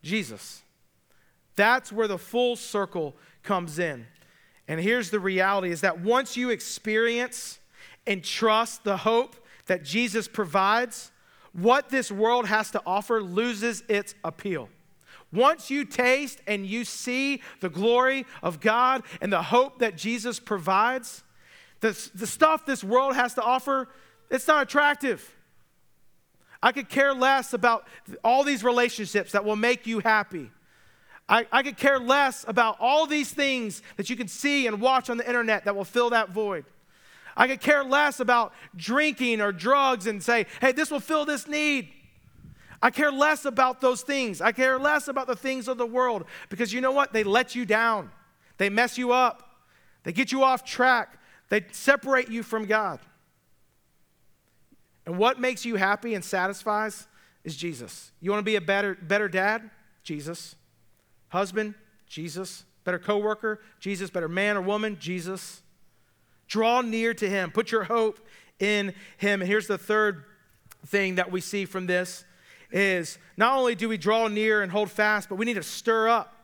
Jesus. 0.03 0.63
That's 1.55 1.93
where 1.93 2.09
the 2.09 2.19
full 2.19 2.57
circle 2.57 3.15
comes 3.45 3.79
in. 3.79 4.07
And 4.67 4.81
here's 4.81 5.11
the 5.11 5.21
reality 5.21 5.71
is 5.71 5.83
that 5.83 6.01
once 6.01 6.37
you 6.37 6.51
experience 6.51 7.61
and 8.07 8.25
trust 8.25 8.83
the 8.83 8.97
hope 8.97 9.37
that 9.67 9.85
Jesus 9.85 10.29
provides, 10.29 11.13
what 11.53 11.89
this 11.89 12.13
world 12.13 12.47
has 12.47 12.71
to 12.71 12.83
offer 12.87 13.23
loses 13.23 13.83
its 13.89 14.15
appeal. 14.25 14.69
Once 15.33 15.71
you 15.71 15.85
taste 15.85 16.41
and 16.47 16.67
you 16.67 16.85
see 16.85 17.41
the 17.61 17.69
glory 17.69 18.27
of 18.43 18.61
God 18.61 19.03
and 19.21 19.33
the 19.33 19.43
hope 19.43 19.79
that 19.79 19.97
Jesus 19.97 20.41
provides, 20.41 21.23
the, 21.81 22.11
the 22.15 22.27
stuff 22.27 22.67
this 22.67 22.83
world 22.83 23.15
has 23.15 23.35
to 23.35 23.43
offer, 23.43 23.89
it's 24.31 24.49
not 24.49 24.63
attractive. 24.63 25.37
I 26.63 26.73
could 26.73 26.89
care 26.89 27.15
less 27.15 27.55
about 27.55 27.87
all 28.23 28.45
these 28.45 28.63
relationships 28.63 29.33
that 29.33 29.45
will 29.45 29.57
make 29.57 29.87
you 29.87 30.01
happy. 30.01 30.51
I, 31.29 31.47
I 31.53 31.63
could 31.63 31.77
care 31.77 31.99
less 31.99 32.45
about 32.49 32.77
all 32.81 33.07
these 33.07 33.33
things 33.33 33.83
that 33.97 34.11
you 34.11 34.17
can 34.17 34.29
see 34.29 34.67
and 34.67 34.81
watch 34.81 35.09
on 35.09 35.17
the 35.17 35.27
internet 35.27 35.65
that 35.65 35.77
will 35.77 35.85
fill 35.85 36.11
that 36.11 36.31
void. 36.31 36.65
I 37.41 37.49
could 37.49 37.63
care 37.63 37.83
less 37.83 38.21
about 38.21 38.53
drinking 38.77 39.41
or 39.41 39.51
drugs 39.51 40.07
and 40.07 40.23
say, 40.23 40.45
hey, 40.61 40.73
this 40.73 40.91
will 40.91 41.01
fill 41.01 41.25
this 41.25 41.49
need. 41.49 41.89
I 42.83 42.91
care 42.91 43.11
less 43.11 43.47
about 43.47 43.81
those 43.81 44.03
things. 44.03 44.43
I 44.43 44.53
care 44.53 44.79
less 44.79 45.09
about 45.09 45.27
the 45.27 45.35
things 45.35 45.67
of 45.67 45.79
the 45.79 45.87
world 45.87 46.27
because 46.51 46.71
you 46.71 46.83
know 46.83 46.93
what? 46.93 47.15
They 47.15 47.25
let 47.25 47.55
you 47.55 47.65
down, 47.65 48.11
they 48.59 48.69
mess 48.69 48.99
you 48.99 49.13
up, 49.13 49.65
they 50.03 50.13
get 50.13 50.33
you 50.33 50.45
off 50.45 50.67
track, 50.67 51.19
they 51.49 51.65
separate 51.73 52.29
you 52.29 52.43
from 52.43 52.67
God. 52.67 53.01
And 55.07 55.17
what 55.17 55.41
makes 55.41 55.65
you 55.65 55.77
happy 55.77 56.15
and 56.15 56.23
satisfies 56.23 57.09
is 57.43 57.57
Jesus. 57.57 58.13
You 58.21 58.31
want 58.31 58.41
to 58.41 58.45
be 58.45 58.57
a 58.57 58.61
better, 58.61 58.99
better 59.01 59.31
dad? 59.31 59.71
Jesus. 60.03 60.57
Husband? 61.31 61.73
Jesus. 62.07 62.65
Better 62.85 62.99
coworker? 62.99 63.63
Jesus. 63.79 64.11
Better 64.11 64.29
man 64.29 64.59
or 64.59 64.61
woman? 64.61 64.99
Jesus. 65.01 65.63
Draw 66.51 66.83
near 66.83 67.15
to 67.15 67.31
him. 67.31 67.53
Put 67.53 67.71
your 67.71 67.85
hope 67.85 68.21
in 68.59 68.93
him. 69.17 69.41
And 69.41 69.49
here's 69.49 69.69
the 69.69 69.79
third 69.79 70.25
thing 70.85 71.15
that 71.15 71.31
we 71.31 71.41
see 71.41 71.65
from 71.65 71.87
this 71.87 72.25
is 72.73 73.19
not 73.37 73.57
only 73.57 73.77
do 73.77 73.89
we 73.89 73.97
draw 73.97 74.27
near 74.29 74.63
and 74.63 74.71
hold 74.71 74.91
fast, 74.91 75.29
but 75.29 75.37
we 75.37 75.47
need 75.47 75.55
to 75.55 75.63
stir 75.63 76.09
up. 76.09 76.35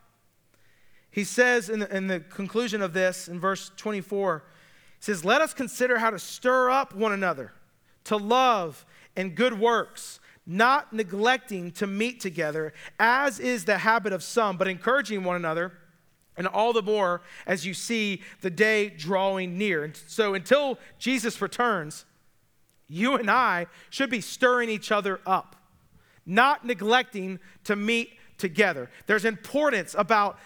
He 1.11 1.25
says 1.25 1.69
in 1.69 1.81
the, 1.81 1.97
in 1.97 2.07
the 2.07 2.21
conclusion 2.21 2.83
of 2.83 2.93
this, 2.93 3.27
in 3.27 3.41
verse 3.41 3.73
24, 3.77 4.45
he 4.99 5.05
says, 5.05 5.25
Let 5.25 5.41
us 5.41 5.53
consider 5.53 5.99
how 5.99 6.11
to 6.11 6.19
stir 6.19 6.71
up 6.71 6.95
one 6.95 7.13
another 7.13 7.53
to 8.05 8.17
love 8.17 8.87
and 9.17 9.35
good 9.35 9.59
works, 9.59 10.21
not 10.47 10.93
neglecting 10.93 11.73
to 11.73 11.87
meet 11.87 12.21
together, 12.21 12.73
as 13.01 13.41
is 13.41 13.65
the 13.65 13.79
habit 13.79 14.13
of 14.13 14.23
some, 14.23 14.57
but 14.57 14.69
encouraging 14.69 15.25
one 15.25 15.35
another 15.35 15.73
and 16.37 16.47
all 16.47 16.73
the 16.73 16.83
more 16.83 17.23
as 17.47 17.65
you 17.67 17.75
see 17.75 18.23
the 18.41 18.51
day 18.51 18.89
drawing 18.89 19.57
near. 19.57 19.85
And 19.85 19.97
so 20.07 20.35
until 20.35 20.79
Jesus 20.99 21.41
returns, 21.41 22.05
you 22.89 23.17
and 23.17 23.31
I 23.31 23.67
should 23.91 24.11
be 24.11 24.21
stirring 24.21 24.69
each 24.69 24.93
other 24.93 25.21
up, 25.27 25.57
not 26.25 26.65
neglecting 26.65 27.39
to 27.65 27.77
meet 27.77 28.11
together. 28.39 28.91
There's 29.07 29.25
importance 29.25 29.95
about 29.97 30.39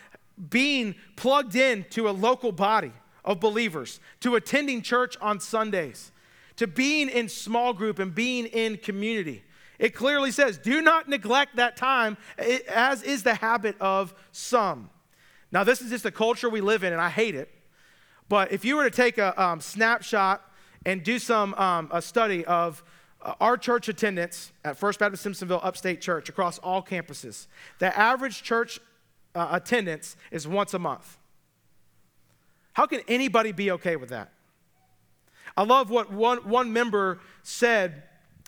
being 0.48 0.94
plugged 1.16 1.54
in 1.54 1.84
to 1.90 2.08
a 2.08 2.12
local 2.12 2.52
body 2.52 2.92
of 3.24 3.40
believers, 3.40 4.00
to 4.20 4.36
attending 4.36 4.80
church 4.80 5.16
on 5.20 5.40
Sundays, 5.40 6.12
to 6.56 6.66
being 6.66 7.08
in 7.08 7.28
small 7.28 7.72
group 7.72 7.98
and 7.98 8.14
being 8.14 8.46
in 8.46 8.78
community. 8.78 9.42
It 9.78 9.94
clearly 9.94 10.30
says, 10.30 10.58
do 10.58 10.80
not 10.80 11.08
neglect 11.08 11.56
that 11.56 11.76
time, 11.76 12.16
eh, 12.38 12.58
as 12.68 13.02
is 13.02 13.22
the 13.22 13.34
habit 13.34 13.76
of 13.80 14.14
some. 14.32 14.90
Now, 15.52 15.64
this 15.64 15.80
is 15.80 15.90
just 15.90 16.04
the 16.04 16.12
culture 16.12 16.48
we 16.48 16.60
live 16.60 16.84
in, 16.84 16.92
and 16.92 17.02
I 17.02 17.08
hate 17.08 17.34
it. 17.34 17.50
But 18.28 18.52
if 18.52 18.64
you 18.64 18.76
were 18.76 18.84
to 18.84 18.90
take 18.90 19.18
a 19.18 19.40
um, 19.42 19.60
snapshot 19.60 20.42
and 20.86 21.02
do 21.02 21.18
some 21.18 21.54
um, 21.54 21.88
a 21.92 22.00
study 22.00 22.44
of 22.44 22.84
uh, 23.20 23.34
our 23.40 23.56
church 23.56 23.88
attendance 23.88 24.52
at 24.64 24.76
First 24.76 25.00
Baptist 25.00 25.26
Simpsonville 25.26 25.60
Upstate 25.62 26.00
Church 26.00 26.28
across 26.28 26.58
all 26.58 26.82
campuses, 26.82 27.48
the 27.80 27.96
average 27.98 28.42
church 28.42 28.78
uh, 29.34 29.48
attendance 29.50 30.16
is 30.30 30.46
once 30.46 30.74
a 30.74 30.78
month. 30.78 31.18
How 32.72 32.86
can 32.86 33.00
anybody 33.08 33.52
be 33.52 33.72
okay 33.72 33.96
with 33.96 34.10
that? 34.10 34.32
I 35.56 35.64
love 35.64 35.90
what 35.90 36.12
one, 36.12 36.38
one 36.48 36.72
member 36.72 37.18
said 37.42 38.04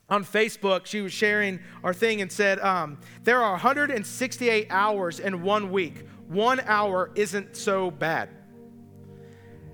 on 0.09 0.25
Facebook. 0.25 0.87
She 0.87 1.01
was 1.01 1.13
sharing 1.13 1.59
our 1.83 1.93
thing 1.93 2.23
and 2.23 2.31
said, 2.31 2.61
um, 2.61 2.99
There 3.25 3.43
are 3.43 3.53
168 3.53 4.69
hours 4.71 5.19
in 5.19 5.43
one 5.43 5.73
week 5.73 6.07
one 6.33 6.61
hour 6.61 7.11
isn't 7.15 7.57
so 7.57 7.91
bad. 7.91 8.29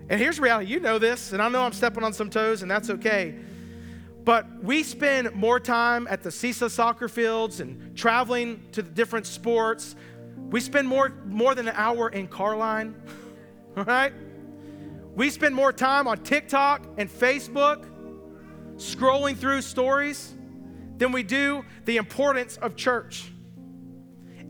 And 0.09 0.21
here's 0.21 0.41
reality 0.41 0.71
you 0.71 0.81
know 0.81 0.99
this, 0.99 1.33
and 1.33 1.43
I 1.43 1.49
know 1.49 1.63
I'm 1.63 1.73
stepping 1.73 2.03
on 2.03 2.13
some 2.13 2.31
toes, 2.31 2.63
and 2.63 2.71
that's 2.71 2.91
okay. 2.91 3.35
But 4.25 4.47
we 4.63 4.83
spend 4.83 5.35
more 5.35 5.61
time 5.61 6.07
at 6.11 6.23
the 6.23 6.31
CISA 6.31 6.71
soccer 6.71 7.09
fields 7.09 7.61
and 7.61 7.97
traveling 7.97 8.63
to 8.73 8.83
the 8.83 8.91
different 8.91 9.27
sports. 9.27 9.97
We 10.51 10.61
spend 10.61 10.89
more, 10.89 11.15
more 11.27 11.55
than 11.55 11.69
an 11.69 11.75
hour 11.77 12.09
in 12.09 12.29
Carline, 12.29 12.95
all 13.77 13.85
right? 13.85 14.13
We 15.15 15.31
spend 15.31 15.55
more 15.55 15.73
time 15.73 16.07
on 16.07 16.19
TikTok 16.19 16.87
and 16.97 17.11
Facebook 17.11 17.87
scrolling 18.77 19.37
through 19.37 19.63
stories 19.63 20.35
than 20.97 21.13
we 21.13 21.23
do 21.23 21.65
the 21.85 21.97
importance 21.97 22.57
of 22.59 22.77
church. 22.77 23.33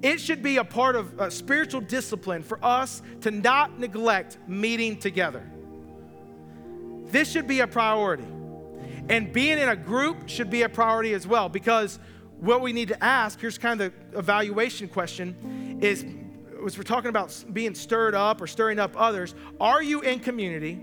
It 0.03 0.21
should 0.21 0.43
be 0.43 0.59
a 0.59 0.65
part 0.65 0.97
of 0.97 1.21
a 1.21 1.31
spiritual 1.31 1.81
discipline 1.81 2.43
for 2.43 2.63
us 2.65 3.03
to 3.23 3.31
not 3.31 3.79
neglect 3.79 4.39
meeting 4.47 4.99
together. 4.99 5.45
This 7.07 7.31
should 7.31 7.47
be 7.47 7.61
a 7.61 7.67
priority. 7.67 8.27
And 9.09 9.33
being 9.33 9.59
in 9.59 9.69
a 9.69 9.77
group 9.77 10.29
should 10.29 10.51
be 10.51 10.63
a 10.63 10.69
priority 10.69 11.15
as 11.15 11.27
well 11.27 11.49
because 11.49 11.99
what 12.39 12.61
we 12.61 12.73
need 12.73 12.89
to 12.89 13.05
ask 13.05 13.41
here's 13.41 13.59
kind 13.59 13.81
of 13.81 13.93
the 14.13 14.19
evaluation 14.19 14.89
question 14.89 15.79
is 15.81 16.05
as 16.65 16.77
we're 16.77 16.85
talking 16.85 17.09
about 17.09 17.45
being 17.53 17.75
stirred 17.75 18.15
up 18.15 18.41
or 18.41 18.47
stirring 18.47 18.79
up 18.79 18.93
others, 18.97 19.35
are 19.61 19.83
you 19.83 20.01
in 20.01 20.21
community? 20.21 20.81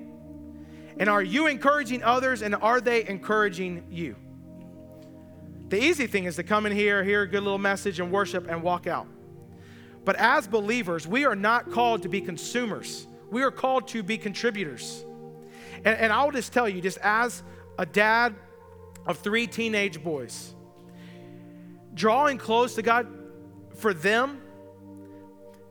And 0.98 1.10
are 1.10 1.22
you 1.22 1.48
encouraging 1.48 2.04
others 2.04 2.42
and 2.42 2.56
are 2.56 2.80
they 2.80 3.08
encouraging 3.08 3.84
you? 3.92 4.16
The 5.70 5.84
easy 5.84 6.08
thing 6.08 6.26
is 6.26 6.36
to 6.36 6.44
come 6.44 6.66
in 6.66 6.72
here, 6.72 7.04
hear 7.04 7.24
a 7.24 7.28
good 7.28 7.44
little 7.44 7.58
message, 7.58 8.00
and 8.00 8.12
worship 8.12 8.48
and 8.48 8.62
walk 8.62 8.88
out. 8.88 9.08
But 10.04 10.16
as 10.18 10.48
believers, 10.48 11.08
we 11.08 11.26
are 11.26 11.36
not 11.36 11.72
called 11.72 12.04
to 12.04 12.10
be 12.10 12.22
consumers, 12.22 13.08
we 13.32 13.42
are 13.42 13.52
called 13.52 13.88
to 13.90 14.04
be 14.04 14.18
contributors. 14.18 15.04
And, 15.84 15.98
and 15.98 16.14
I'll 16.14 16.32
just 16.32 16.54
tell 16.54 16.70
you, 16.70 16.82
just 16.82 17.00
as 17.00 17.44
a 17.78 17.86
dad 17.86 18.36
of 19.06 19.18
three 19.18 19.48
teenage 19.48 20.04
boys, 20.04 20.54
drawing 21.94 22.38
close 22.38 22.76
to 22.76 22.82
God 22.82 23.08
for 23.76 23.94
them, 23.94 24.42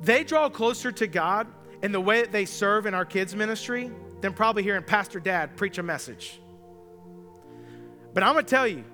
they 0.00 0.24
draw 0.24 0.48
closer 0.50 0.90
to 0.92 1.06
God 1.06 1.46
in 1.82 1.92
the 1.92 2.00
way 2.00 2.22
that 2.22 2.32
they 2.32 2.44
serve 2.44 2.86
in 2.86 2.94
our 2.94 3.04
kids' 3.04 3.34
ministry 3.34 3.90
than 4.20 4.32
probably 4.32 4.62
hearing 4.62 4.82
Pastor 4.82 5.20
Dad 5.20 5.56
preach 5.56 5.78
a 5.78 5.82
message. 5.82 6.40
But 8.12 8.22
I'm 8.22 8.34
gonna 8.34 8.46
tell 8.46 8.66
you, 8.66 8.84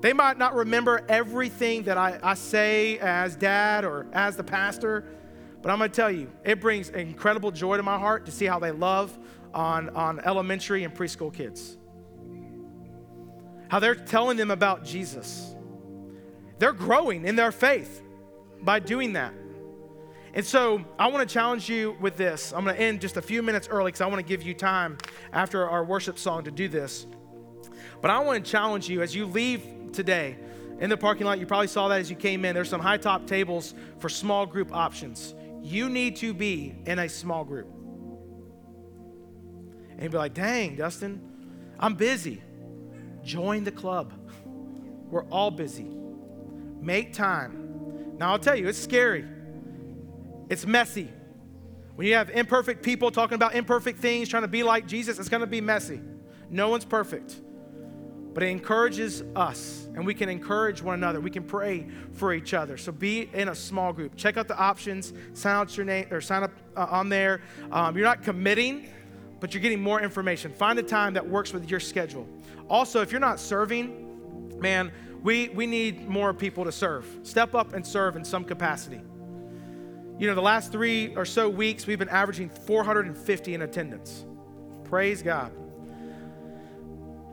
they 0.00 0.12
might 0.12 0.38
not 0.38 0.54
remember 0.54 1.04
everything 1.08 1.84
that 1.84 1.98
I, 1.98 2.18
I 2.22 2.34
say 2.34 2.98
as 2.98 3.34
dad 3.34 3.84
or 3.84 4.06
as 4.12 4.36
the 4.36 4.44
pastor, 4.44 5.04
but 5.60 5.70
I'm 5.70 5.78
going 5.78 5.90
to 5.90 5.96
tell 5.96 6.10
you, 6.10 6.30
it 6.44 6.60
brings 6.60 6.88
incredible 6.90 7.50
joy 7.50 7.76
to 7.76 7.82
my 7.82 7.98
heart 7.98 8.26
to 8.26 8.32
see 8.32 8.46
how 8.46 8.58
they 8.58 8.70
love 8.70 9.16
on, 9.52 9.90
on 9.90 10.20
elementary 10.20 10.84
and 10.84 10.94
preschool 10.94 11.34
kids. 11.34 11.76
How 13.68 13.80
they're 13.80 13.96
telling 13.96 14.36
them 14.36 14.50
about 14.50 14.84
Jesus. 14.84 15.54
They're 16.58 16.72
growing 16.72 17.26
in 17.26 17.36
their 17.36 17.52
faith 17.52 18.02
by 18.62 18.78
doing 18.78 19.14
that. 19.14 19.34
And 20.34 20.44
so 20.44 20.84
I 20.98 21.08
want 21.08 21.28
to 21.28 21.32
challenge 21.32 21.68
you 21.68 21.96
with 22.00 22.16
this. 22.16 22.52
I'm 22.52 22.62
going 22.62 22.76
to 22.76 22.80
end 22.80 23.00
just 23.00 23.16
a 23.16 23.22
few 23.22 23.42
minutes 23.42 23.68
early 23.68 23.88
because 23.88 24.00
I 24.00 24.06
want 24.06 24.18
to 24.18 24.28
give 24.28 24.42
you 24.42 24.54
time 24.54 24.98
after 25.32 25.68
our 25.68 25.84
worship 25.84 26.18
song 26.18 26.44
to 26.44 26.50
do 26.50 26.68
this. 26.68 27.06
But 28.00 28.10
I 28.10 28.20
want 28.20 28.44
to 28.44 28.50
challenge 28.50 28.88
you 28.88 29.02
as 29.02 29.14
you 29.14 29.26
leave 29.26 29.66
today. 29.92 30.36
In 30.80 30.90
the 30.90 30.96
parking 30.96 31.26
lot, 31.26 31.38
you 31.38 31.46
probably 31.46 31.66
saw 31.66 31.88
that 31.88 32.00
as 32.00 32.08
you 32.08 32.16
came 32.16 32.44
in. 32.44 32.54
There's 32.54 32.68
some 32.68 32.80
high 32.80 32.98
top 32.98 33.26
tables 33.26 33.74
for 33.98 34.08
small 34.08 34.46
group 34.46 34.72
options. 34.72 35.34
You 35.62 35.88
need 35.88 36.16
to 36.16 36.32
be 36.32 36.76
in 36.86 37.00
a 37.00 37.08
small 37.08 37.44
group. 37.44 37.68
And 39.90 40.02
you'd 40.02 40.12
be 40.12 40.18
like, 40.18 40.34
dang, 40.34 40.76
Dustin, 40.76 41.20
I'm 41.80 41.94
busy. 41.94 42.42
Join 43.24 43.64
the 43.64 43.72
club. 43.72 44.12
We're 45.10 45.24
all 45.24 45.50
busy. 45.50 45.88
Make 46.80 47.12
time. 47.12 48.16
Now, 48.18 48.30
I'll 48.30 48.38
tell 48.38 48.56
you, 48.56 48.68
it's 48.68 48.78
scary, 48.78 49.24
it's 50.48 50.66
messy. 50.66 51.08
When 51.96 52.06
you 52.06 52.14
have 52.14 52.30
imperfect 52.30 52.84
people 52.84 53.10
talking 53.10 53.34
about 53.34 53.56
imperfect 53.56 53.98
things, 53.98 54.28
trying 54.28 54.42
to 54.42 54.48
be 54.48 54.62
like 54.62 54.86
Jesus, 54.86 55.18
it's 55.18 55.28
going 55.28 55.40
to 55.40 55.46
be 55.48 55.60
messy. 55.60 56.00
No 56.48 56.68
one's 56.68 56.84
perfect 56.84 57.40
but 58.38 58.44
it 58.44 58.50
encourages 58.50 59.24
us 59.34 59.88
and 59.96 60.06
we 60.06 60.14
can 60.14 60.28
encourage 60.28 60.80
one 60.80 60.94
another. 60.94 61.20
We 61.20 61.28
can 61.28 61.42
pray 61.42 61.88
for 62.12 62.32
each 62.32 62.54
other. 62.54 62.76
So 62.76 62.92
be 62.92 63.28
in 63.32 63.48
a 63.48 63.54
small 63.56 63.92
group. 63.92 64.14
Check 64.14 64.36
out 64.36 64.46
the 64.46 64.56
options. 64.56 65.12
Sign 65.32 65.56
out 65.56 65.76
your 65.76 65.84
name 65.84 66.06
or 66.12 66.20
sign 66.20 66.44
up 66.44 66.52
uh, 66.76 66.86
on 66.88 67.08
there. 67.08 67.40
Um, 67.72 67.96
you're 67.96 68.06
not 68.06 68.22
committing 68.22 68.90
but 69.40 69.52
you're 69.52 69.60
getting 69.60 69.82
more 69.82 70.00
information. 70.00 70.52
Find 70.52 70.78
a 70.78 70.84
time 70.84 71.14
that 71.14 71.28
works 71.28 71.52
with 71.52 71.68
your 71.68 71.80
schedule. 71.80 72.28
Also 72.70 73.00
if 73.00 73.10
you're 73.10 73.20
not 73.20 73.40
serving 73.40 74.60
man 74.60 74.92
we 75.24 75.48
we 75.48 75.66
need 75.66 76.08
more 76.08 76.32
people 76.32 76.62
to 76.62 76.70
serve. 76.70 77.08
Step 77.24 77.56
up 77.56 77.72
and 77.74 77.84
serve 77.84 78.14
in 78.14 78.24
some 78.24 78.44
capacity. 78.44 79.00
You 80.16 80.28
know 80.28 80.36
the 80.36 80.42
last 80.42 80.70
three 80.70 81.12
or 81.16 81.24
so 81.24 81.48
weeks 81.48 81.88
we've 81.88 81.98
been 81.98 82.08
averaging 82.08 82.50
450 82.50 83.54
in 83.54 83.62
attendance. 83.62 84.24
Praise 84.84 85.24
god 85.24 85.50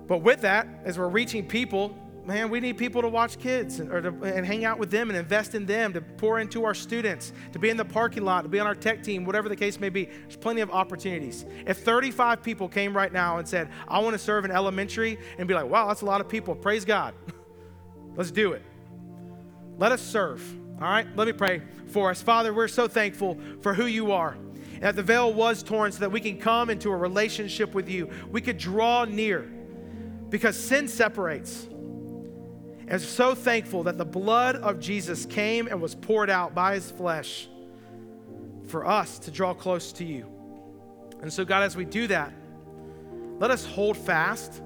but 0.08 0.20
with 0.20 0.42
that, 0.42 0.68
as 0.84 0.98
we're 0.98 1.08
reaching 1.08 1.48
people, 1.48 1.98
man, 2.26 2.50
we 2.50 2.60
need 2.60 2.78
people 2.78 3.02
to 3.02 3.08
watch 3.08 3.38
kids 3.38 3.80
and, 3.80 3.92
or 3.92 4.02
to, 4.02 4.10
and 4.24 4.46
hang 4.46 4.66
out 4.66 4.80
with 4.80 4.90
them 4.90 5.10
and 5.10 5.18
invest 5.18 5.56
in 5.56 5.66
them, 5.66 5.94
to 5.94 6.02
pour 6.02 6.40
into 6.40 6.66
our 6.66 6.74
students, 6.74 7.34
to 7.54 7.60
be 7.60 7.70
in 7.70 7.78
the 7.78 7.86
parking 7.86 8.24
lot, 8.24 8.42
to 8.42 8.50
be 8.50 8.60
on 8.60 8.68
our 8.68 8.76
tech 8.76 9.04
team, 9.04 9.26
whatever 9.26 9.48
the 9.48 9.56
case 9.56 9.80
may 9.80 9.90
be. 9.90 10.06
There's 10.06 10.36
plenty 10.36 10.62
of 10.62 10.72
opportunities. 10.72 11.46
If 11.68 11.80
35 11.80 12.42
people 12.42 12.68
came 12.68 12.96
right 12.96 13.14
now 13.14 13.38
and 13.38 13.48
said, 13.48 13.70
I 13.88 14.00
want 14.00 14.14
to 14.14 14.20
serve 14.20 14.46
in 14.46 14.52
elementary, 14.52 15.20
and 15.38 15.48
be 15.48 15.54
like, 15.54 15.68
wow, 15.68 15.88
that's 15.88 16.02
a 16.02 16.06
lot 16.06 16.22
of 16.22 16.28
people. 16.28 16.56
Praise 16.56 16.86
God. 16.86 17.14
Let's 18.16 18.32
do 18.32 18.54
it. 18.54 18.64
Let 19.78 19.92
us 19.92 20.02
serve. 20.02 20.42
All 20.82 20.90
right, 20.90 21.08
let 21.16 21.28
me 21.28 21.34
pray 21.34 21.62
for 21.88 22.10
us. 22.10 22.22
Father, 22.22 22.54
we're 22.54 22.68
so 22.68 22.88
thankful 22.88 23.38
for 23.62 23.74
who 23.74 23.86
you 23.86 24.12
are. 24.12 24.38
And 24.74 24.84
that 24.84 24.96
the 24.98 25.04
veil 25.04 25.34
was 25.34 25.64
torn 25.64 25.94
so 25.94 26.00
that 26.00 26.12
we 26.12 26.20
can 26.20 26.38
come 26.38 26.70
into 26.70 26.92
a 26.92 26.96
relationship 26.96 27.74
with 27.74 27.90
you. 27.90 28.10
We 28.30 28.42
could 28.42 28.58
draw 28.58 29.06
near 29.06 29.50
because 30.36 30.58
sin 30.58 30.86
separates. 30.86 31.66
And 32.90 33.02
so 33.02 33.36
thankful 33.36 33.84
that 33.84 33.98
the 33.98 34.04
blood 34.04 34.58
of 34.58 34.82
Jesus 34.82 35.26
came 35.26 35.68
and 35.68 35.82
was 35.82 35.96
poured 35.96 36.30
out 36.30 36.54
by 36.54 36.74
his 36.74 36.92
flesh 36.92 37.48
for 38.68 38.86
us 38.86 39.18
to 39.20 39.32
draw 39.32 39.54
close 39.54 39.94
to 39.94 40.04
you. 40.04 40.26
And 41.22 41.32
so, 41.32 41.46
God, 41.46 41.64
as 41.64 41.78
we 41.78 41.86
do 41.86 42.08
that, 42.08 42.34
let 43.40 43.50
us 43.50 43.66
hold 43.66 43.96
fast 43.96 44.62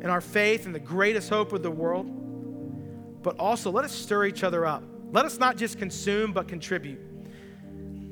in 0.00 0.06
our 0.06 0.22
faith 0.22 0.64
and 0.64 0.74
the 0.74 0.80
greatest 0.80 1.28
hope 1.28 1.52
of 1.52 1.62
the 1.62 1.70
world, 1.70 3.22
but 3.22 3.38
also 3.38 3.70
let 3.70 3.84
us 3.84 3.92
stir 3.92 4.24
each 4.24 4.42
other 4.42 4.64
up. 4.64 4.82
Let 5.12 5.26
us 5.26 5.38
not 5.38 5.58
just 5.58 5.78
consume, 5.78 6.32
but 6.32 6.48
contribute. 6.48 6.98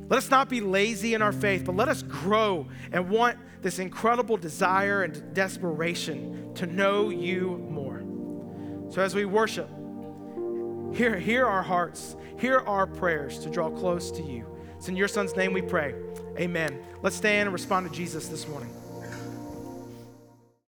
Let 0.09 0.17
us 0.17 0.31
not 0.31 0.49
be 0.49 0.61
lazy 0.61 1.15
in 1.15 1.23
our 1.23 1.33
faith, 1.33 1.65
but 1.65 1.77
let 1.77 1.89
us 1.89 2.03
grow 2.03 2.67
and 2.93 3.11
want 3.11 3.39
this 3.61 3.79
incredible 3.79 4.37
desire 4.37 5.03
and 5.03 5.35
desperation 5.35 6.55
to 6.55 6.67
know 6.67 7.11
you 7.11 7.59
more. 7.71 8.03
So 8.91 9.03
as 9.03 9.15
we 9.15 9.27
worship, 9.27 9.69
hear, 10.95 11.17
hear 11.17 11.47
our 11.47 11.63
hearts, 11.63 12.17
hear 12.39 12.61
our 12.61 12.87
prayers 12.87 13.39
to 13.41 13.51
draw 13.51 13.69
close 13.71 14.11
to 14.13 14.23
you. 14.23 14.47
It's 14.77 14.89
in 14.89 14.97
your 14.97 15.09
son's 15.09 15.37
name 15.37 15.53
we 15.53 15.61
pray. 15.61 15.95
Amen. 16.39 16.79
Let's 17.03 17.17
stand 17.17 17.49
and 17.49 17.53
respond 17.53 17.91
to 17.91 17.95
Jesus 17.95 18.29
this 18.29 18.49
morning. 18.49 18.71